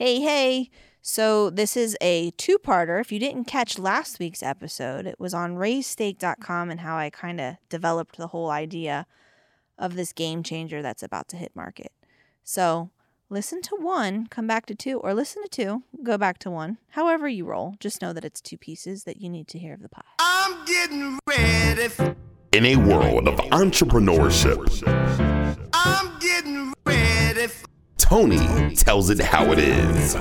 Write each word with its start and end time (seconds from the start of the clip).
Hey, 0.00 0.22
hey. 0.22 0.70
So, 1.02 1.50
this 1.50 1.76
is 1.76 1.94
a 2.00 2.30
two 2.38 2.56
parter. 2.56 3.02
If 3.02 3.12
you 3.12 3.18
didn't 3.20 3.44
catch 3.44 3.78
last 3.78 4.18
week's 4.18 4.42
episode, 4.42 5.06
it 5.06 5.20
was 5.20 5.34
on 5.34 5.56
raisedstake.com 5.56 6.70
and 6.70 6.80
how 6.80 6.96
I 6.96 7.10
kind 7.10 7.38
of 7.38 7.56
developed 7.68 8.16
the 8.16 8.28
whole 8.28 8.48
idea 8.48 9.06
of 9.76 9.96
this 9.96 10.14
game 10.14 10.42
changer 10.42 10.80
that's 10.80 11.02
about 11.02 11.28
to 11.28 11.36
hit 11.36 11.54
market. 11.54 11.92
So, 12.42 12.88
listen 13.28 13.60
to 13.60 13.76
one, 13.76 14.26
come 14.28 14.46
back 14.46 14.64
to 14.66 14.74
two, 14.74 14.96
or 15.00 15.12
listen 15.12 15.42
to 15.42 15.50
two, 15.50 15.82
go 16.02 16.16
back 16.16 16.38
to 16.38 16.50
one. 16.50 16.78
However, 16.92 17.28
you 17.28 17.44
roll, 17.44 17.74
just 17.78 18.00
know 18.00 18.14
that 18.14 18.24
it's 18.24 18.40
two 18.40 18.56
pieces 18.56 19.04
that 19.04 19.20
you 19.20 19.28
need 19.28 19.48
to 19.48 19.58
hear 19.58 19.74
of 19.74 19.82
the 19.82 19.90
pie. 19.90 20.00
I'm 20.18 20.64
getting 20.64 21.18
ready. 21.26 21.88
For, 21.88 22.16
In 22.52 22.64
a 22.64 22.76
world 22.76 23.28
of 23.28 23.34
entrepreneurship, 23.50 24.82
I'm 25.74 26.18
getting 26.20 26.72
ready. 26.86 27.48
For, 27.48 27.66
Tony 28.00 28.74
tells 28.74 29.10
it 29.10 29.20
how 29.20 29.52
it 29.52 29.58
is. 29.58 30.16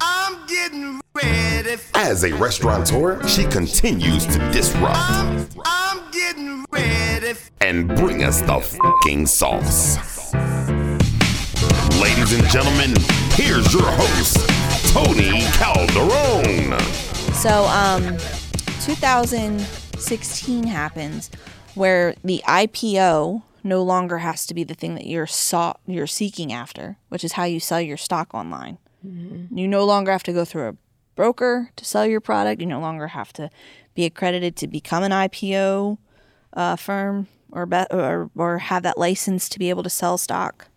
I'm 0.00 0.46
getting 0.46 1.02
ready. 1.14 1.76
For, 1.76 1.98
As 1.98 2.24
a 2.24 2.32
restaurateur, 2.32 3.22
she 3.28 3.44
continues 3.44 4.24
to 4.24 4.38
disrupt 4.52 4.96
I'm, 4.96 5.46
I'm 5.66 6.10
getting 6.10 6.64
ready. 6.72 7.34
For, 7.34 7.52
and 7.60 7.88
bring 7.88 8.24
us 8.24 8.40
the 8.40 8.58
fucking 8.58 9.26
sauce. 9.26 10.32
Ladies 12.00 12.32
and 12.32 12.44
gentlemen, 12.48 12.94
here's 13.32 13.70
your 13.74 13.84
host, 13.84 14.38
Tony 14.94 15.42
Calderon. 15.52 16.80
So, 17.34 17.64
um, 17.66 18.16
2016 18.86 20.66
happens 20.66 21.30
where 21.74 22.14
the 22.24 22.42
IPO 22.46 23.42
no 23.64 23.82
longer 23.82 24.18
has 24.18 24.46
to 24.46 24.54
be 24.54 24.64
the 24.64 24.74
thing 24.74 24.94
that 24.94 25.06
you're 25.06 25.26
sought, 25.26 25.80
you're 25.86 26.06
seeking 26.06 26.52
after, 26.52 26.96
which 27.08 27.24
is 27.24 27.32
how 27.32 27.44
you 27.44 27.60
sell 27.60 27.80
your 27.80 27.96
stock 27.96 28.34
online. 28.34 28.78
You 29.50 29.66
no 29.66 29.84
longer 29.84 30.12
have 30.12 30.22
to 30.24 30.32
go 30.32 30.44
through 30.44 30.68
a 30.68 30.76
broker 31.16 31.70
to 31.76 31.84
sell 31.84 32.06
your 32.06 32.20
product. 32.20 32.60
You 32.60 32.66
no 32.66 32.80
longer 32.80 33.08
have 33.08 33.32
to 33.34 33.50
be 33.94 34.04
accredited 34.04 34.56
to 34.56 34.68
become 34.68 35.02
an 35.02 35.10
IPO 35.10 35.98
uh, 36.52 36.76
firm 36.76 37.26
or, 37.50 37.66
be- 37.66 37.86
or 37.90 38.30
or 38.36 38.58
have 38.58 38.82
that 38.84 38.98
license 38.98 39.48
to 39.48 39.58
be 39.58 39.70
able 39.70 39.82
to 39.82 39.90
sell 39.90 40.18
stock. 40.18 40.68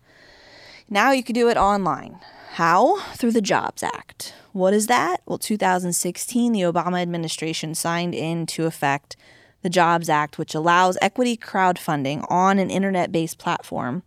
Now 0.90 1.12
you 1.12 1.22
can 1.22 1.34
do 1.34 1.48
it 1.48 1.56
online. 1.56 2.18
How? 2.52 3.00
Through 3.14 3.32
the 3.32 3.40
Jobs 3.40 3.82
Act. 3.82 4.34
What 4.52 4.72
is 4.72 4.86
that? 4.86 5.20
Well, 5.26 5.38
2016, 5.38 6.52
the 6.52 6.62
Obama 6.62 7.02
administration 7.02 7.74
signed 7.74 8.14
into 8.14 8.64
effect 8.64 9.16
the 9.62 9.70
Jobs 9.70 10.08
Act, 10.08 10.38
which 10.38 10.54
allows 10.54 10.98
equity 11.02 11.36
crowdfunding 11.36 12.24
on 12.30 12.58
an 12.58 12.70
internet 12.70 13.10
based 13.10 13.38
platform 13.38 14.02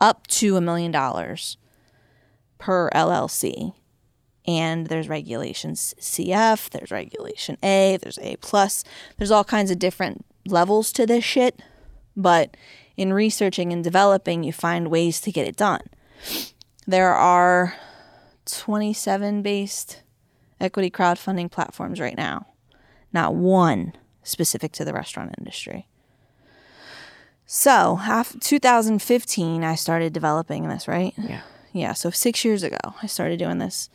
up 0.00 0.26
to 0.28 0.56
a 0.56 0.60
million 0.60 0.90
dollars 0.90 1.56
per 2.58 2.90
LLC. 2.90 3.74
And 4.46 4.86
there's 4.86 5.08
regulations 5.08 5.94
CF, 6.00 6.70
there's 6.70 6.90
regulation 6.90 7.58
A, 7.62 7.98
there's 8.00 8.18
A 8.18 8.36
plus, 8.36 8.82
there's 9.18 9.30
all 9.30 9.44
kinds 9.44 9.70
of 9.70 9.78
different 9.78 10.24
levels 10.46 10.90
to 10.92 11.04
this 11.04 11.24
shit. 11.24 11.60
But 12.16 12.56
in 12.96 13.12
researching 13.12 13.72
and 13.72 13.84
developing, 13.84 14.42
you 14.42 14.52
find 14.52 14.88
ways 14.88 15.20
to 15.20 15.32
get 15.32 15.46
it 15.46 15.56
done. 15.56 15.82
There 16.86 17.14
are 17.14 17.74
27 18.46 19.42
based 19.42 20.02
equity 20.60 20.90
crowdfunding 20.90 21.50
platforms 21.50 22.00
right 22.00 22.16
now, 22.16 22.46
not 23.12 23.34
one 23.34 23.92
specific 24.28 24.72
to 24.72 24.84
the 24.84 24.92
restaurant 24.92 25.34
industry. 25.38 25.86
So, 27.46 27.96
half 27.96 28.38
2015, 28.40 29.64
I 29.64 29.74
started 29.74 30.12
developing 30.12 30.68
this, 30.68 30.86
right? 30.86 31.14
Yeah. 31.16 31.40
Yeah, 31.72 31.92
so 31.94 32.10
six 32.10 32.44
years 32.44 32.62
ago, 32.62 32.76
I 33.02 33.06
started 33.06 33.38
doing 33.38 33.58
this. 33.58 33.88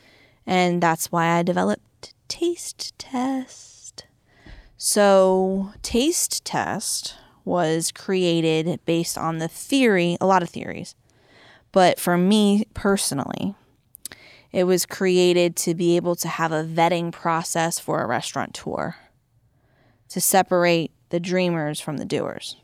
And 0.45 0.81
that's 0.81 1.11
why 1.11 1.27
I 1.27 1.43
developed 1.43 2.13
Taste 2.27 2.97
Test. 2.97 4.05
So, 4.77 5.71
Taste 5.83 6.43
Test 6.43 7.15
was 7.45 7.91
created 7.91 8.79
based 8.85 9.17
on 9.17 9.37
the 9.37 9.47
theory, 9.47 10.17
a 10.19 10.25
lot 10.25 10.41
of 10.41 10.49
theories. 10.49 10.95
But 11.71 11.99
for 11.99 12.17
me 12.17 12.65
personally, 12.73 13.55
it 14.51 14.63
was 14.63 14.85
created 14.85 15.55
to 15.57 15.73
be 15.73 15.95
able 15.95 16.15
to 16.17 16.27
have 16.27 16.51
a 16.51 16.63
vetting 16.63 17.11
process 17.11 17.79
for 17.79 18.01
a 18.01 18.07
restaurateur 18.07 18.95
to 20.09 20.21
separate 20.21 20.91
the 21.09 21.19
dreamers 21.19 21.79
from 21.79 21.97
the 21.97 22.05
doers. 22.05 22.57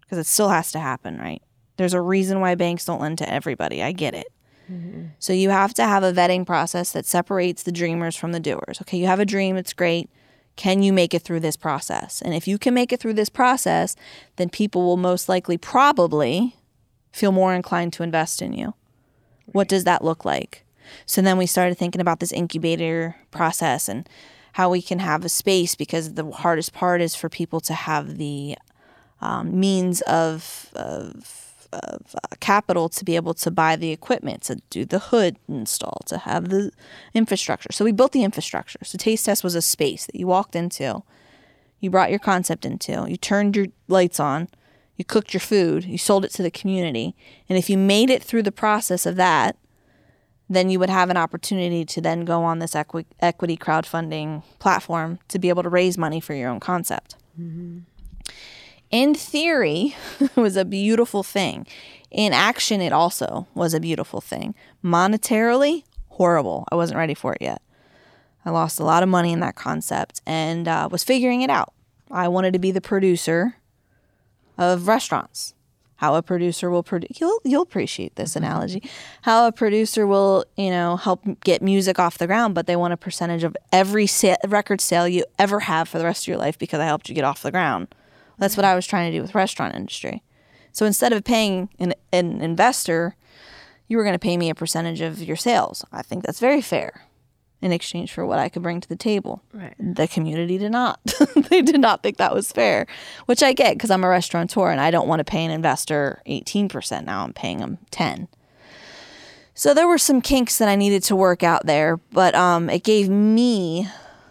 Because 0.00 0.18
it 0.18 0.26
still 0.26 0.48
has 0.50 0.70
to 0.72 0.78
happen, 0.78 1.18
right? 1.18 1.42
There's 1.76 1.94
a 1.94 2.00
reason 2.00 2.40
why 2.40 2.54
banks 2.54 2.84
don't 2.84 3.00
lend 3.00 3.18
to 3.18 3.32
everybody. 3.32 3.82
I 3.82 3.92
get 3.92 4.14
it. 4.14 4.28
Mm-hmm. 4.70 5.06
So 5.18 5.32
you 5.32 5.50
have 5.50 5.74
to 5.74 5.84
have 5.84 6.02
a 6.02 6.12
vetting 6.12 6.46
process 6.46 6.92
that 6.92 7.06
separates 7.06 7.62
the 7.62 7.72
dreamers 7.72 8.16
from 8.16 8.32
the 8.32 8.40
doers. 8.40 8.78
Okay, 8.82 8.98
you 8.98 9.06
have 9.06 9.20
a 9.20 9.24
dream, 9.24 9.56
it's 9.56 9.72
great. 9.72 10.10
Can 10.56 10.82
you 10.82 10.92
make 10.92 11.12
it 11.12 11.22
through 11.22 11.40
this 11.40 11.56
process? 11.56 12.22
And 12.22 12.34
if 12.34 12.48
you 12.48 12.58
can 12.58 12.72
make 12.72 12.92
it 12.92 12.98
through 12.98 13.14
this 13.14 13.28
process, 13.28 13.94
then 14.36 14.48
people 14.48 14.84
will 14.84 14.96
most 14.96 15.28
likely 15.28 15.58
probably 15.58 16.56
feel 17.12 17.30
more 17.30 17.54
inclined 17.54 17.92
to 17.94 18.02
invest 18.02 18.40
in 18.42 18.52
you. 18.52 18.74
What 19.46 19.68
does 19.68 19.84
that 19.84 20.02
look 20.02 20.24
like? 20.24 20.64
So 21.04 21.20
then 21.20 21.36
we 21.36 21.46
started 21.46 21.76
thinking 21.76 22.00
about 22.00 22.20
this 22.20 22.32
incubator 22.32 23.16
process 23.30 23.88
and 23.88 24.08
how 24.56 24.70
we 24.70 24.80
can 24.80 25.00
have 25.00 25.22
a 25.22 25.28
space 25.28 25.74
because 25.74 26.14
the 26.14 26.30
hardest 26.30 26.72
part 26.72 27.02
is 27.02 27.14
for 27.14 27.28
people 27.28 27.60
to 27.60 27.74
have 27.74 28.16
the 28.16 28.56
um, 29.20 29.60
means 29.60 30.00
of, 30.02 30.70
of 30.74 31.42
of 31.72 32.14
uh, 32.14 32.36
capital 32.40 32.88
to 32.88 33.04
be 33.04 33.16
able 33.16 33.34
to 33.34 33.50
buy 33.50 33.76
the 33.76 33.90
equipment, 33.90 34.40
to 34.40 34.62
do 34.70 34.86
the 34.86 34.98
hood 34.98 35.36
install, 35.46 36.00
to 36.06 36.16
have 36.16 36.48
the 36.48 36.70
infrastructure. 37.12 37.70
So 37.70 37.84
we 37.84 37.92
built 37.92 38.12
the 38.12 38.22
infrastructure. 38.22 38.78
So 38.82 38.96
Taste 38.96 39.26
Test 39.26 39.44
was 39.44 39.54
a 39.54 39.60
space 39.60 40.06
that 40.06 40.14
you 40.14 40.26
walked 40.26 40.56
into, 40.56 41.02
you 41.80 41.90
brought 41.90 42.08
your 42.08 42.18
concept 42.20 42.64
into, 42.64 43.04
you 43.06 43.18
turned 43.18 43.56
your 43.56 43.66
lights 43.88 44.18
on, 44.18 44.48
you 44.96 45.04
cooked 45.04 45.34
your 45.34 45.40
food, 45.40 45.84
you 45.84 45.98
sold 45.98 46.24
it 46.24 46.30
to 46.32 46.42
the 46.42 46.50
community. 46.50 47.14
And 47.48 47.58
if 47.58 47.68
you 47.68 47.76
made 47.76 48.08
it 48.08 48.22
through 48.22 48.44
the 48.44 48.52
process 48.52 49.04
of 49.04 49.16
that, 49.16 49.56
then 50.48 50.70
you 50.70 50.78
would 50.78 50.90
have 50.90 51.10
an 51.10 51.16
opportunity 51.16 51.84
to 51.84 52.00
then 52.00 52.24
go 52.24 52.44
on 52.44 52.58
this 52.60 52.74
equi- 52.74 53.06
equity 53.20 53.56
crowdfunding 53.56 54.42
platform 54.58 55.18
to 55.28 55.38
be 55.38 55.48
able 55.48 55.62
to 55.62 55.68
raise 55.68 55.98
money 55.98 56.20
for 56.20 56.34
your 56.34 56.48
own 56.48 56.60
concept. 56.60 57.16
In 58.90 59.14
theory 59.14 59.96
it 60.20 60.36
was 60.36 60.56
a 60.56 60.64
beautiful 60.64 61.22
thing. 61.22 61.66
In 62.10 62.32
action 62.32 62.80
it 62.80 62.92
also 62.92 63.46
was 63.54 63.74
a 63.74 63.80
beautiful 63.80 64.20
thing. 64.20 64.54
Monetarily 64.84 65.82
horrible. 66.10 66.64
I 66.70 66.76
wasn't 66.76 66.98
ready 66.98 67.14
for 67.14 67.34
it 67.34 67.42
yet. 67.42 67.60
I 68.44 68.50
lost 68.50 68.78
a 68.78 68.84
lot 68.84 69.02
of 69.02 69.08
money 69.08 69.32
in 69.32 69.40
that 69.40 69.56
concept 69.56 70.22
and 70.24 70.68
uh, 70.68 70.88
was 70.90 71.02
figuring 71.02 71.42
it 71.42 71.50
out. 71.50 71.72
I 72.10 72.28
wanted 72.28 72.52
to 72.52 72.60
be 72.60 72.70
the 72.70 72.80
producer 72.80 73.56
of 74.56 74.86
restaurants 74.86 75.54
how 75.96 76.14
a 76.14 76.22
producer 76.22 76.70
will 76.70 76.82
produce 76.82 77.20
you'll, 77.20 77.40
you'll 77.44 77.62
appreciate 77.62 78.14
this 78.16 78.34
mm-hmm. 78.34 78.44
analogy. 78.44 78.90
How 79.22 79.46
a 79.46 79.52
producer 79.52 80.06
will 80.06 80.44
you 80.56 80.70
know 80.70 80.96
help 80.96 81.24
get 81.44 81.62
music 81.62 81.98
off 81.98 82.18
the 82.18 82.26
ground 82.26 82.54
but 82.54 82.66
they 82.66 82.76
want 82.76 82.92
a 82.92 82.96
percentage 82.96 83.44
of 83.44 83.56
every 83.72 84.06
sa- 84.06 84.36
record 84.46 84.80
sale 84.80 85.08
you 85.08 85.24
ever 85.38 85.60
have 85.60 85.88
for 85.88 85.98
the 85.98 86.04
rest 86.04 86.24
of 86.24 86.28
your 86.28 86.38
life 86.38 86.58
because 86.58 86.80
i 86.80 86.84
helped 86.84 87.08
you 87.08 87.14
get 87.14 87.24
off 87.24 87.42
the 87.42 87.50
ground. 87.50 87.88
That's 88.38 88.56
what 88.56 88.64
I 88.64 88.74
was 88.74 88.86
trying 88.86 89.10
to 89.10 89.16
do 89.16 89.22
with 89.22 89.34
restaurant 89.34 89.74
industry. 89.74 90.22
So 90.72 90.84
instead 90.84 91.14
of 91.14 91.24
paying 91.24 91.70
an, 91.78 91.94
an 92.12 92.42
investor, 92.42 93.16
you 93.88 93.96
were 93.96 94.02
going 94.02 94.14
to 94.14 94.18
pay 94.18 94.36
me 94.36 94.50
a 94.50 94.54
percentage 94.54 95.00
of 95.00 95.22
your 95.22 95.36
sales. 95.36 95.84
I 95.90 96.02
think 96.02 96.22
that's 96.22 96.40
very 96.40 96.60
fair 96.60 97.06
in 97.62 97.72
exchange 97.72 98.12
for 98.12 98.26
what 98.26 98.38
I 98.38 98.48
could 98.48 98.62
bring 98.62 98.80
to 98.80 98.88
the 98.88 98.96
table. 98.96 99.42
Right. 99.52 99.74
The 99.78 100.06
community 100.06 100.58
did 100.58 100.72
not. 100.72 101.00
they 101.50 101.62
did 101.62 101.80
not 101.80 102.02
think 102.02 102.18
that 102.18 102.34
was 102.34 102.52
fair, 102.52 102.86
which 103.26 103.42
I 103.42 103.52
get 103.52 103.74
because 103.74 103.90
I'm 103.90 104.04
a 104.04 104.08
restaurateur 104.08 104.70
and 104.70 104.80
I 104.80 104.90
don't 104.90 105.08
want 105.08 105.20
to 105.20 105.24
pay 105.24 105.44
an 105.44 105.50
investor 105.50 106.22
18%. 106.26 107.04
Now 107.04 107.24
I'm 107.24 107.32
paying 107.32 107.58
them 107.58 107.78
10. 107.90 108.28
So 109.54 109.72
there 109.72 109.88
were 109.88 109.98
some 109.98 110.20
kinks 110.20 110.58
that 110.58 110.68
I 110.68 110.76
needed 110.76 111.02
to 111.04 111.16
work 111.16 111.42
out 111.42 111.64
there, 111.64 111.96
but 112.12 112.34
um, 112.34 112.68
it 112.68 112.84
gave 112.84 113.08
me 113.08 113.88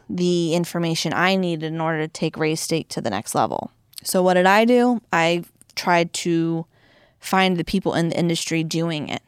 the 0.07 0.53
information 0.53 1.13
I 1.13 1.35
needed 1.35 1.73
in 1.73 1.81
order 1.81 2.01
to 2.01 2.07
take 2.07 2.37
Raise 2.37 2.61
Stake 2.61 2.89
to 2.89 3.01
the 3.01 3.09
next 3.09 3.33
level. 3.33 3.71
So 4.03 4.21
what 4.21 4.35
did 4.35 4.45
I 4.45 4.65
do? 4.65 5.01
I 5.11 5.43
tried 5.75 6.13
to 6.13 6.67
find 7.19 7.57
the 7.57 7.63
people 7.63 7.95
in 7.95 8.09
the 8.09 8.19
industry 8.19 8.63
doing 8.63 9.09
it 9.09 9.23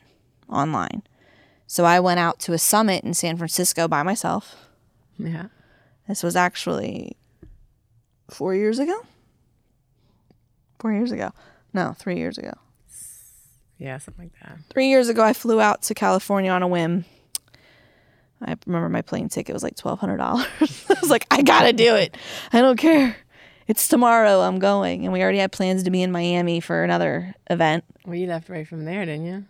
online. 0.47 1.01
So 1.67 1.83
I 1.83 1.99
went 1.99 2.19
out 2.19 2.39
to 2.39 2.53
a 2.53 2.57
summit 2.57 3.03
in 3.03 3.13
San 3.13 3.37
Francisco 3.37 3.87
by 3.87 4.01
myself. 4.01 4.55
Yeah. 5.19 5.47
This 6.07 6.23
was 6.23 6.35
actually 6.35 7.17
four 8.29 8.55
years 8.55 8.79
ago. 8.79 9.05
Four 10.79 10.93
years 10.93 11.11
ago. 11.11 11.31
No, 11.73 11.93
three 11.93 12.17
years 12.17 12.37
ago. 12.37 12.53
Yeah, 13.77 13.97
something 13.97 14.25
like 14.25 14.39
that. 14.41 14.59
Three 14.69 14.87
years 14.87 15.09
ago, 15.09 15.23
I 15.23 15.33
flew 15.33 15.61
out 15.61 15.83
to 15.83 15.93
California 15.93 16.49
on 16.51 16.63
a 16.63 16.67
whim. 16.67 17.05
I 18.41 18.55
remember 18.65 18.89
my 18.89 19.01
plane 19.01 19.29
ticket 19.29 19.53
was 19.53 19.63
like 19.63 19.75
twelve 19.75 19.99
hundred 19.99 20.17
dollars. 20.17 20.47
I 20.89 20.95
was 21.01 21.09
like, 21.09 21.27
I 21.29 21.41
gotta 21.41 21.73
do 21.73 21.95
it. 21.95 22.15
I 22.53 22.61
don't 22.61 22.77
care. 22.77 23.17
It's 23.67 23.87
tomorrow. 23.87 24.41
I'm 24.41 24.59
going, 24.59 25.03
and 25.03 25.11
we 25.11 25.21
already 25.21 25.39
had 25.39 25.51
plans 25.51 25.83
to 25.83 25.91
be 25.91 26.01
in 26.01 26.11
Miami 26.11 26.59
for 26.59 26.83
another 26.83 27.35
event. 27.49 27.83
Well, 28.05 28.15
you 28.15 28.27
left 28.27 28.47
right 28.49 28.67
from 28.67 28.85
there, 28.85 29.05
didn't 29.05 29.25
you? 29.25 29.45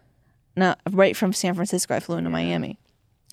No, 0.57 0.75
right 0.91 1.15
from 1.15 1.31
San 1.31 1.53
Francisco, 1.53 1.95
I 1.95 1.99
flew 1.99 2.17
into 2.17 2.29
Miami. 2.29 2.77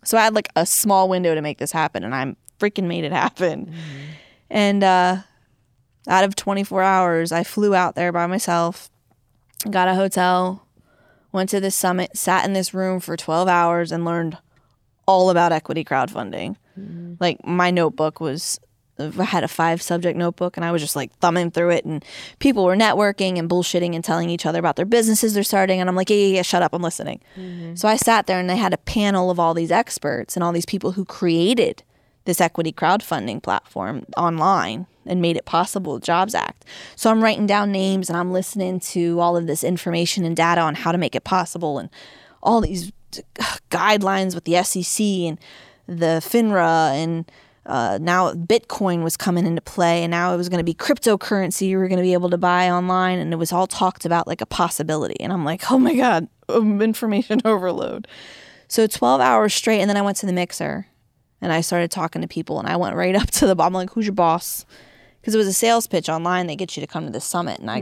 So 0.05 0.19
I 0.19 0.23
had 0.23 0.35
like 0.35 0.50
a 0.55 0.67
small 0.67 1.09
window 1.09 1.35
to 1.35 1.41
make 1.41 1.59
this 1.59 1.73
happen, 1.73 2.05
and 2.05 2.15
I 2.15 2.37
freaking 2.61 2.85
made 2.85 3.05
it 3.05 3.12
happen. 3.12 3.73
And 4.50 4.85
uh, 4.85 5.17
out 6.06 6.25
of 6.25 6.37
24 6.37 6.82
hours, 6.82 7.32
I 7.32 7.43
flew 7.43 7.75
out 7.75 7.94
there 7.94 8.12
by 8.12 8.26
myself, 8.26 8.91
got 9.71 9.88
a 9.88 9.94
hotel, 9.94 10.67
went 11.32 11.49
to 11.50 11.61
this 11.61 11.75
summit, 11.75 12.17
sat 12.17 12.44
in 12.44 12.53
this 12.53 12.75
room 12.75 13.00
for 13.00 13.17
12 13.17 13.49
hours, 13.49 13.91
and 13.91 14.05
learned 14.05 14.37
all 15.06 15.31
about 15.31 15.50
equity 15.53 15.82
crowdfunding. 15.85 16.56
Like 17.20 17.44
my 17.44 17.70
notebook 17.70 18.20
was, 18.20 18.61
I 18.99 19.25
had 19.25 19.44
a 19.44 19.49
five 19.49 19.82
subject 19.82 20.17
notebook, 20.17 20.56
and 20.56 20.64
I 20.64 20.73
was 20.73 20.81
just 20.81 20.96
like 20.96 21.12
thumbing 21.19 21.50
through 21.50 21.70
it, 21.70 21.85
and 21.85 22.05
people 22.38 22.64
were 22.64 22.76
networking 22.76 23.38
and 23.38 23.49
bullshitting 23.49 23.94
and 23.94 24.05
telling 24.05 24.31
each 24.31 24.46
other 24.46 24.58
about 24.58 24.76
their 24.76 24.87
businesses 24.87 25.35
they're 25.35 25.43
starting, 25.43 25.81
and 25.81 25.88
I'm 25.88 25.96
like, 25.96 26.11
yeah, 26.11 26.17
yeah, 26.17 26.37
yeah 26.37 26.43
shut 26.43 26.62
up, 26.62 26.73
I'm 26.73 26.82
listening. 26.82 27.20
So 27.76 27.88
I 27.88 27.96
sat 27.96 28.26
there, 28.26 28.38
and 28.38 28.49
they 28.49 28.56
had 28.56 28.73
a 28.73 28.79
panel 28.79 29.31
of 29.31 29.41
all 29.41 29.55
these 29.55 29.73
experts 29.73 30.37
and 30.37 30.44
all 30.44 30.52
these 30.52 30.67
people 30.67 30.93
who 30.93 31.05
created 31.05 31.82
this 32.25 32.41
equity 32.41 32.73
crowdfunding 32.73 33.43
platform 33.43 34.06
online 34.17 34.87
and 35.06 35.20
made 35.20 35.37
it 35.37 35.44
possible, 35.44 35.99
Jobs 35.99 36.35
Act. 36.35 36.64
So 36.96 37.11
I'm 37.11 37.23
writing 37.23 37.46
down 37.46 37.70
names 37.70 38.08
and 38.08 38.17
I'm 38.17 38.32
listening 38.32 38.81
to 38.81 39.20
all 39.20 39.37
of 39.37 39.46
this 39.46 39.62
information 39.62 40.25
and 40.25 40.37
data 40.37 40.61
on 40.61 40.75
how 40.75 40.93
to 40.93 40.99
make 40.99 41.14
it 41.14 41.25
possible 41.25 41.79
and 41.79 41.91
all 42.43 42.61
these 42.61 42.93
uh, 43.41 43.56
guidelines 43.70 44.35
with 44.35 44.44
the 44.44 44.62
SEC 44.62 45.05
and 45.05 45.38
the 45.87 46.20
FINRA 46.23 46.93
and 46.94 47.31
uh, 47.67 47.99
now 48.01 48.33
Bitcoin 48.33 49.03
was 49.03 49.17
coming 49.17 49.47
into 49.47 49.61
play, 49.61 50.03
and 50.03 50.11
now 50.11 50.35
it 50.35 50.37
was 50.37 50.49
going 50.49 50.59
to 50.59 50.65
be 50.65 50.75
cryptocurrency 50.75 51.69
you 51.69 51.79
were 51.79 51.89
going 51.89 51.99
to 51.99 52.03
be 52.03 52.13
able 52.13 52.31
to 52.31 52.39
buy 52.39 52.71
online, 52.71 53.19
and 53.19 53.33
it 53.33 53.37
was 53.37 53.53
all 53.53 53.67
talked 53.67 54.05
about 54.05 54.27
like 54.27 54.41
a 54.41 54.47
possibility. 54.47 55.17
And 55.21 55.33
I'm 55.33 55.45
like, 55.45 55.71
oh 55.71 55.79
my 55.79 55.95
god, 55.95 56.29
um, 56.49 56.83
information 56.83 57.41
overload. 57.45 58.07
So 58.69 58.87
12 58.87 59.21
hours 59.21 59.55
straight, 59.55 59.81
and 59.81 59.89
then 59.89 59.97
I 59.97 60.03
went 60.03 60.19
to 60.19 60.27
the 60.27 60.33
mixer, 60.33 60.87
and 61.41 61.53
I 61.53 61.61
started 61.61 61.91
talking 61.91 62.23
to 62.23 62.29
people, 62.29 62.59
and 62.59 62.69
I 62.69 62.77
went 62.77 62.97
right 62.97 63.17
up 63.21 63.31
to 63.33 63.47
the. 63.47 63.63
I'm 63.63 63.73
like, 63.73 63.91
who's 63.91 64.07
your 64.07 64.15
boss? 64.15 64.67
Because 65.21 65.35
it 65.35 65.39
was 65.39 65.47
a 65.47 65.55
sales 65.55 65.87
pitch 65.87 66.11
online 66.11 66.49
that 66.49 66.57
gets 66.57 66.77
you 66.77 66.83
to 66.83 66.87
come 66.87 67.07
to 67.07 67.13
the 67.13 67.21
summit, 67.21 67.61
and 67.61 67.71
I 67.71 67.81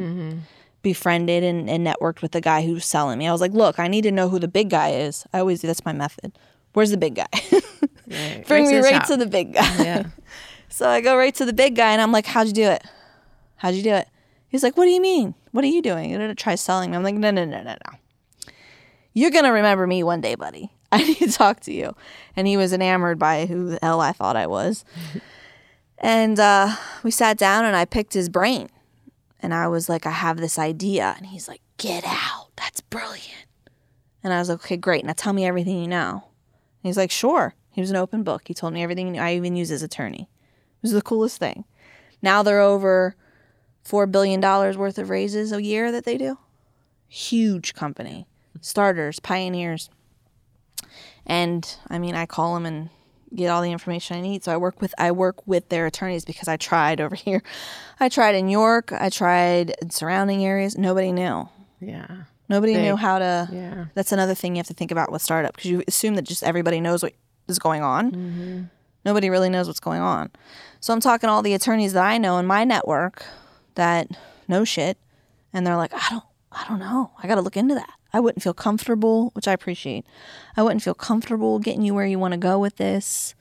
befriended 0.82 1.43
and, 1.43 1.70
and 1.70 1.87
networked 1.87 2.23
with 2.23 2.32
the 2.32 2.40
guy 2.40 2.64
who 2.64 2.75
was 2.75 2.84
selling 2.84 3.19
me. 3.19 3.26
I 3.26 3.32
was 3.32 3.40
like, 3.40 3.52
look, 3.52 3.79
I 3.79 3.88
need 3.88 4.02
to 4.02 4.12
know 4.12 4.29
who 4.29 4.38
the 4.38 4.49
big 4.49 4.70
guy 4.70 4.90
is. 4.90 5.25
I 5.32 5.38
always 5.38 5.61
do 5.61 5.67
that's 5.67 5.84
my 5.84 5.93
method. 5.93 6.32
Where's 6.72 6.90
the 6.90 6.96
big 6.96 7.14
guy? 7.16 7.26
Right. 8.08 8.44
Bring 8.46 8.64
Right 8.66 8.70
me 8.72 8.76
the 8.76 8.82
right 8.82 8.92
top. 8.94 9.06
to 9.06 9.16
the 9.16 9.26
big 9.26 9.54
guy. 9.54 9.82
Yeah. 9.84 10.02
So 10.69 10.88
I 10.88 11.00
go 11.02 11.16
right 11.16 11.34
to 11.36 11.44
the 11.44 11.52
big 11.52 11.76
guy 11.76 11.92
and 11.92 12.00
I'm 12.00 12.12
like, 12.12 12.26
How'd 12.26 12.46
you 12.46 12.52
do 12.52 12.64
it? 12.64 12.82
How'd 13.56 13.74
you 13.74 13.82
do 13.82 13.92
it? 13.94 14.08
He's 14.48 14.62
like, 14.62 14.76
What 14.76 14.84
do 14.84 14.90
you 14.90 15.00
mean? 15.00 15.34
What 15.52 15.64
are 15.64 15.69
you 15.69 15.80
doing? 15.82 16.10
You're 16.10 16.19
gonna 16.19 16.34
try 16.34 16.54
selling 16.56 16.90
me. 16.90 16.96
I'm 16.96 17.02
like, 17.02 17.14
No, 17.14 17.30
no, 17.30 17.44
no, 17.44 17.62
no, 17.62 17.72
no. 17.86 18.52
You're 19.14 19.30
gonna 19.30 19.52
remember 19.52 19.86
me 19.86 20.02
one 20.02 20.20
day, 20.20 20.34
buddy. 20.34 20.70
I 20.92 21.02
need 21.04 21.19
to 21.19 21.30
talk 21.32 21.60
to 21.60 21.72
you. 21.72 21.94
And 22.36 22.46
he 22.46 22.56
was 22.56 22.72
enamored 22.72 23.19
by 23.19 23.46
who 23.46 23.70
the 23.70 23.78
hell 23.82 24.00
I 24.00 24.12
thought 24.12 24.36
I 24.36 24.46
was. 24.46 24.84
and 25.98 26.38
uh, 26.40 26.76
we 27.02 27.10
sat 27.10 27.38
down 27.38 27.64
and 27.64 27.76
I 27.76 27.84
picked 27.84 28.14
his 28.14 28.28
brain. 28.28 28.69
And 29.40 29.52
I 29.54 29.69
was 29.69 29.88
like, 29.88 30.06
I 30.06 30.10
have 30.10 30.36
this 30.38 30.58
idea. 30.58 31.14
And 31.16 31.26
he's 31.26 31.48
like, 31.48 31.60
Get 31.78 32.04
out. 32.06 32.48
That's 32.56 32.80
brilliant. 32.80 33.46
And 34.24 34.32
I 34.32 34.38
was 34.38 34.48
like, 34.48 34.60
Okay, 34.64 34.76
great. 34.76 35.04
Now 35.04 35.12
tell 35.14 35.32
me 35.32 35.44
everything 35.46 35.78
you 35.80 35.88
know. 35.88 36.24
He's 36.82 36.96
like, 36.96 37.11
Sure. 37.11 37.55
He 37.70 37.81
was 37.81 37.90
an 37.90 37.96
open 37.96 38.23
book. 38.23 38.43
He 38.46 38.55
told 38.55 38.75
me 38.75 38.82
everything. 38.82 39.19
I 39.19 39.34
even 39.34 39.56
used 39.56 39.70
his 39.70 39.82
attorney. 39.82 40.29
It 40.31 40.82
was 40.82 40.93
the 40.93 41.00
coolest 41.00 41.38
thing. 41.38 41.64
Now 42.20 42.43
they're 42.43 42.61
over 42.61 43.17
$4 43.84 44.11
billion 44.11 44.40
worth 44.40 44.99
of 44.99 45.08
raises 45.08 45.52
a 45.52 45.62
year 45.62 45.90
that 45.90 46.05
they 46.05 46.19
do. 46.19 46.38
Huge 47.08 47.75
company. 47.75 48.26
Starters, 48.61 49.20
pioneers. 49.20 49.88
And 51.26 51.76
I 51.88 51.99
mean, 51.99 52.14
I 52.14 52.26
call 52.26 52.55
them 52.55 52.67
and 52.67 52.90
get 53.34 53.49
all 53.49 53.62
the 53.62 53.73
information 53.73 54.17
I 54.17 54.20
need. 54.20 54.44
So 54.44 54.52
I 54.52 54.56
work 54.56 54.81
with 54.81 54.94
I 54.99 55.11
work 55.12 55.46
with 55.46 55.69
their 55.69 55.87
attorneys 55.87 56.25
because 56.25 56.49
I 56.49 56.56
tried 56.56 57.00
over 57.00 57.14
here. 57.17 57.43
I 58.00 58.08
tried 58.08 58.34
in 58.34 58.49
York, 58.49 58.93
I 58.93 59.08
tried 59.08 59.75
in 59.81 59.90
surrounding 59.90 60.44
areas. 60.44 60.76
Nobody 60.76 61.12
knew. 61.12 61.49
Yeah. 61.81 62.25
Nobody 62.52 62.75
knew 62.76 62.96
how 62.96 63.19
to 63.19 63.49
Yeah. 63.50 63.87
that's 63.94 64.12
another 64.12 64.34
thing 64.34 64.54
you 64.54 64.60
have 64.60 64.66
to 64.69 64.75
think 64.75 64.90
about 64.90 65.10
with 65.10 65.22
startup 65.22 65.54
because 65.56 65.70
you 65.70 65.82
assume 65.88 66.14
that 66.16 66.22
just 66.22 66.43
everybody 66.43 66.81
knows 66.81 67.02
what 67.02 67.14
is 67.49 67.58
going 67.58 67.82
on. 67.82 68.12
Mm-hmm. 68.12 68.62
Nobody 69.04 69.31
really 69.31 69.49
knows 69.49 69.66
what's 69.66 69.81
going 69.81 70.00
on. 70.00 70.31
So 70.81 70.93
I'm 70.93 71.00
talking 71.00 71.26
to 71.28 71.32
all 71.32 71.43
the 71.43 71.54
attorneys 71.54 71.93
that 71.94 72.04
I 72.04 72.19
know 72.19 72.38
in 72.38 72.46
my 72.46 72.64
network 72.64 73.25
that 73.75 74.08
know 74.49 74.64
shit, 74.64 74.96
and 75.52 75.66
they're 75.66 75.76
like, 75.76 75.93
I 75.94 76.06
don't, 76.10 76.25
I 76.52 76.64
don't 76.69 76.78
know. 76.78 77.10
I 77.22 77.26
got 77.26 77.34
to 77.37 77.40
look 77.40 77.56
into 77.56 77.75
that. 77.75 77.90
I 78.12 78.20
wouldn't 78.20 78.43
feel 78.43 78.55
comfortable, 78.55 79.31
which 79.34 79.48
I 79.48 79.52
appreciate. 79.52 80.05
I 80.56 80.62
wouldn't 80.62 80.82
feel 80.82 80.94
comfortable 80.94 81.58
getting 81.58 81.82
you 81.82 81.94
where 81.94 82.06
you 82.06 82.19
want 82.19 82.32
to 82.32 82.38
go 82.38 82.58
with 82.58 82.76
this. 82.76 83.34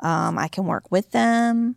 Um, 0.00 0.38
I 0.38 0.48
can 0.48 0.64
work 0.64 0.90
with 0.90 1.10
them 1.10 1.76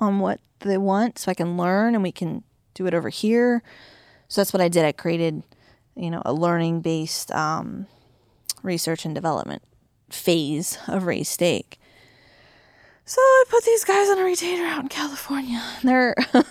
on 0.00 0.18
what 0.18 0.40
they 0.60 0.78
want, 0.78 1.18
so 1.18 1.30
I 1.30 1.34
can 1.34 1.56
learn, 1.56 1.94
and 1.94 2.02
we 2.02 2.12
can 2.12 2.42
do 2.74 2.86
it 2.86 2.94
over 2.94 3.08
here. 3.08 3.62
So 4.28 4.40
that's 4.40 4.52
what 4.52 4.60
I 4.60 4.68
did. 4.68 4.84
I 4.84 4.92
created, 4.92 5.42
you 5.96 6.10
know, 6.10 6.22
a 6.24 6.32
learning 6.32 6.80
based 6.82 7.32
um, 7.32 7.86
research 8.62 9.04
and 9.04 9.14
development 9.14 9.62
phase 10.10 10.78
of 10.86 11.04
raised 11.04 11.32
stake. 11.32 11.80
So 13.04 13.20
I 13.20 13.44
put 13.48 13.64
these 13.64 13.84
guys 13.84 14.08
on 14.08 14.18
a 14.18 14.24
retainer 14.24 14.64
out 14.64 14.82
in 14.82 14.88
California. 14.88 15.62
They're 15.82 16.14
a 16.34 16.44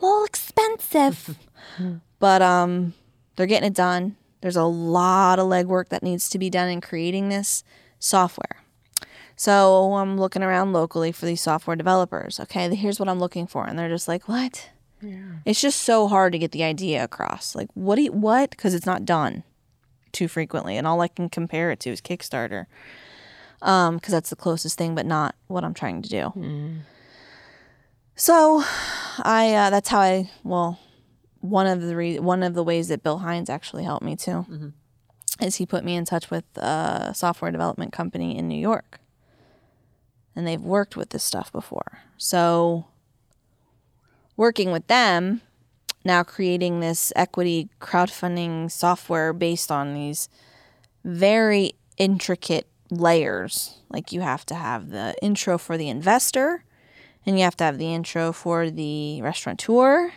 little 0.00 0.24
expensive, 0.24 1.38
but 2.18 2.40
um, 2.40 2.94
they're 3.36 3.46
getting 3.46 3.68
it 3.68 3.74
done. 3.74 4.16
There's 4.40 4.56
a 4.56 4.64
lot 4.64 5.40
of 5.40 5.48
legwork 5.48 5.88
that 5.88 6.04
needs 6.04 6.28
to 6.30 6.38
be 6.38 6.50
done 6.50 6.68
in 6.68 6.80
creating 6.80 7.28
this 7.28 7.64
software. 7.98 8.62
So 9.34 9.94
I'm 9.94 10.18
looking 10.18 10.42
around 10.42 10.72
locally 10.72 11.10
for 11.12 11.26
these 11.26 11.40
software 11.40 11.76
developers. 11.76 12.38
Okay, 12.40 12.72
here's 12.74 13.00
what 13.00 13.08
I'm 13.08 13.18
looking 13.20 13.46
for, 13.46 13.66
and 13.66 13.78
they're 13.78 13.88
just 13.88 14.08
like, 14.08 14.28
"What?" 14.28 14.70
It's 15.44 15.60
just 15.60 15.82
so 15.82 16.08
hard 16.08 16.32
to 16.32 16.38
get 16.38 16.52
the 16.52 16.64
idea 16.64 17.04
across. 17.04 17.54
Like, 17.54 17.68
what 17.74 17.96
do 17.96 18.02
you, 18.02 18.12
what? 18.12 18.50
Because 18.50 18.74
it's 18.74 18.86
not 18.86 19.04
done 19.04 19.44
too 20.12 20.28
frequently, 20.28 20.76
and 20.76 20.86
all 20.86 21.00
I 21.00 21.08
can 21.08 21.28
compare 21.28 21.70
it 21.70 21.80
to 21.80 21.90
is 21.90 22.00
Kickstarter, 22.00 22.66
um, 23.62 23.96
because 23.96 24.12
that's 24.12 24.30
the 24.30 24.36
closest 24.36 24.78
thing, 24.78 24.94
but 24.94 25.06
not 25.06 25.34
what 25.46 25.64
I'm 25.64 25.74
trying 25.74 26.02
to 26.02 26.08
do. 26.08 26.32
So, 28.16 28.64
I 29.22 29.54
uh, 29.54 29.70
that's 29.70 29.88
how 29.90 30.00
I 30.00 30.30
well, 30.42 30.80
one 31.40 31.66
of 31.66 31.82
the 31.82 31.94
re- 31.94 32.18
one 32.18 32.42
of 32.42 32.54
the 32.54 32.64
ways 32.64 32.88
that 32.88 33.02
Bill 33.02 33.18
Hines 33.18 33.48
actually 33.48 33.84
helped 33.84 34.04
me 34.04 34.16
too, 34.16 34.44
is 35.40 35.56
he 35.56 35.66
put 35.66 35.84
me 35.84 35.94
in 35.94 36.04
touch 36.04 36.30
with 36.30 36.44
a 36.56 37.12
software 37.14 37.52
development 37.52 37.92
company 37.92 38.36
in 38.36 38.48
New 38.48 38.58
York, 38.58 38.98
and 40.34 40.46
they've 40.46 40.60
worked 40.60 40.96
with 40.96 41.10
this 41.10 41.22
stuff 41.22 41.52
before. 41.52 42.00
So, 42.16 42.86
working 44.38 44.70
with 44.70 44.86
them, 44.86 45.42
now 46.04 46.22
creating 46.22 46.80
this 46.80 47.12
equity 47.16 47.68
crowdfunding 47.80 48.70
software 48.70 49.34
based 49.34 49.70
on 49.70 49.92
these 49.92 50.30
very 51.04 51.72
intricate 51.98 52.68
layers. 52.88 53.78
Like 53.90 54.12
you 54.12 54.22
have 54.22 54.46
to 54.46 54.54
have 54.54 54.90
the 54.90 55.14
intro 55.20 55.58
for 55.58 55.76
the 55.76 55.88
investor, 55.88 56.64
and 57.26 57.36
you 57.36 57.44
have 57.44 57.56
to 57.56 57.64
have 57.64 57.78
the 57.78 57.92
intro 57.92 58.32
for 58.32 58.70
the 58.70 59.20
restaurateur, 59.20 60.12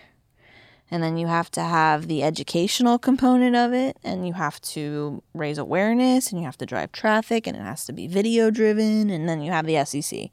and 0.92 1.01
then 1.01 1.18
you 1.18 1.25
have 1.25 1.50
to 1.51 1.62
have 1.62 2.08
the 2.08 2.22
educational 2.22 3.00
component 3.00 3.56
of 3.56 3.74
it, 3.74 3.98
and 4.04 4.28
you 4.28 4.34
have 4.34 4.62
to 4.62 5.24
raise 5.34 5.58
awareness, 5.58 6.32
and 6.32 6.40
you 6.40 6.46
have 6.46 6.58
to 6.60 6.66
drive 6.66 6.92
traffic, 6.92 7.48
and 7.48 7.58
it 7.58 7.62
has 7.62 7.86
to 7.86 7.94
be 7.94 8.06
video 8.06 8.51
driven, 8.51 9.10
and 9.10 9.28
then 9.28 9.42
you 9.42 9.51
have 9.51 9.66
the 9.66 9.84
SEC. 9.84 10.30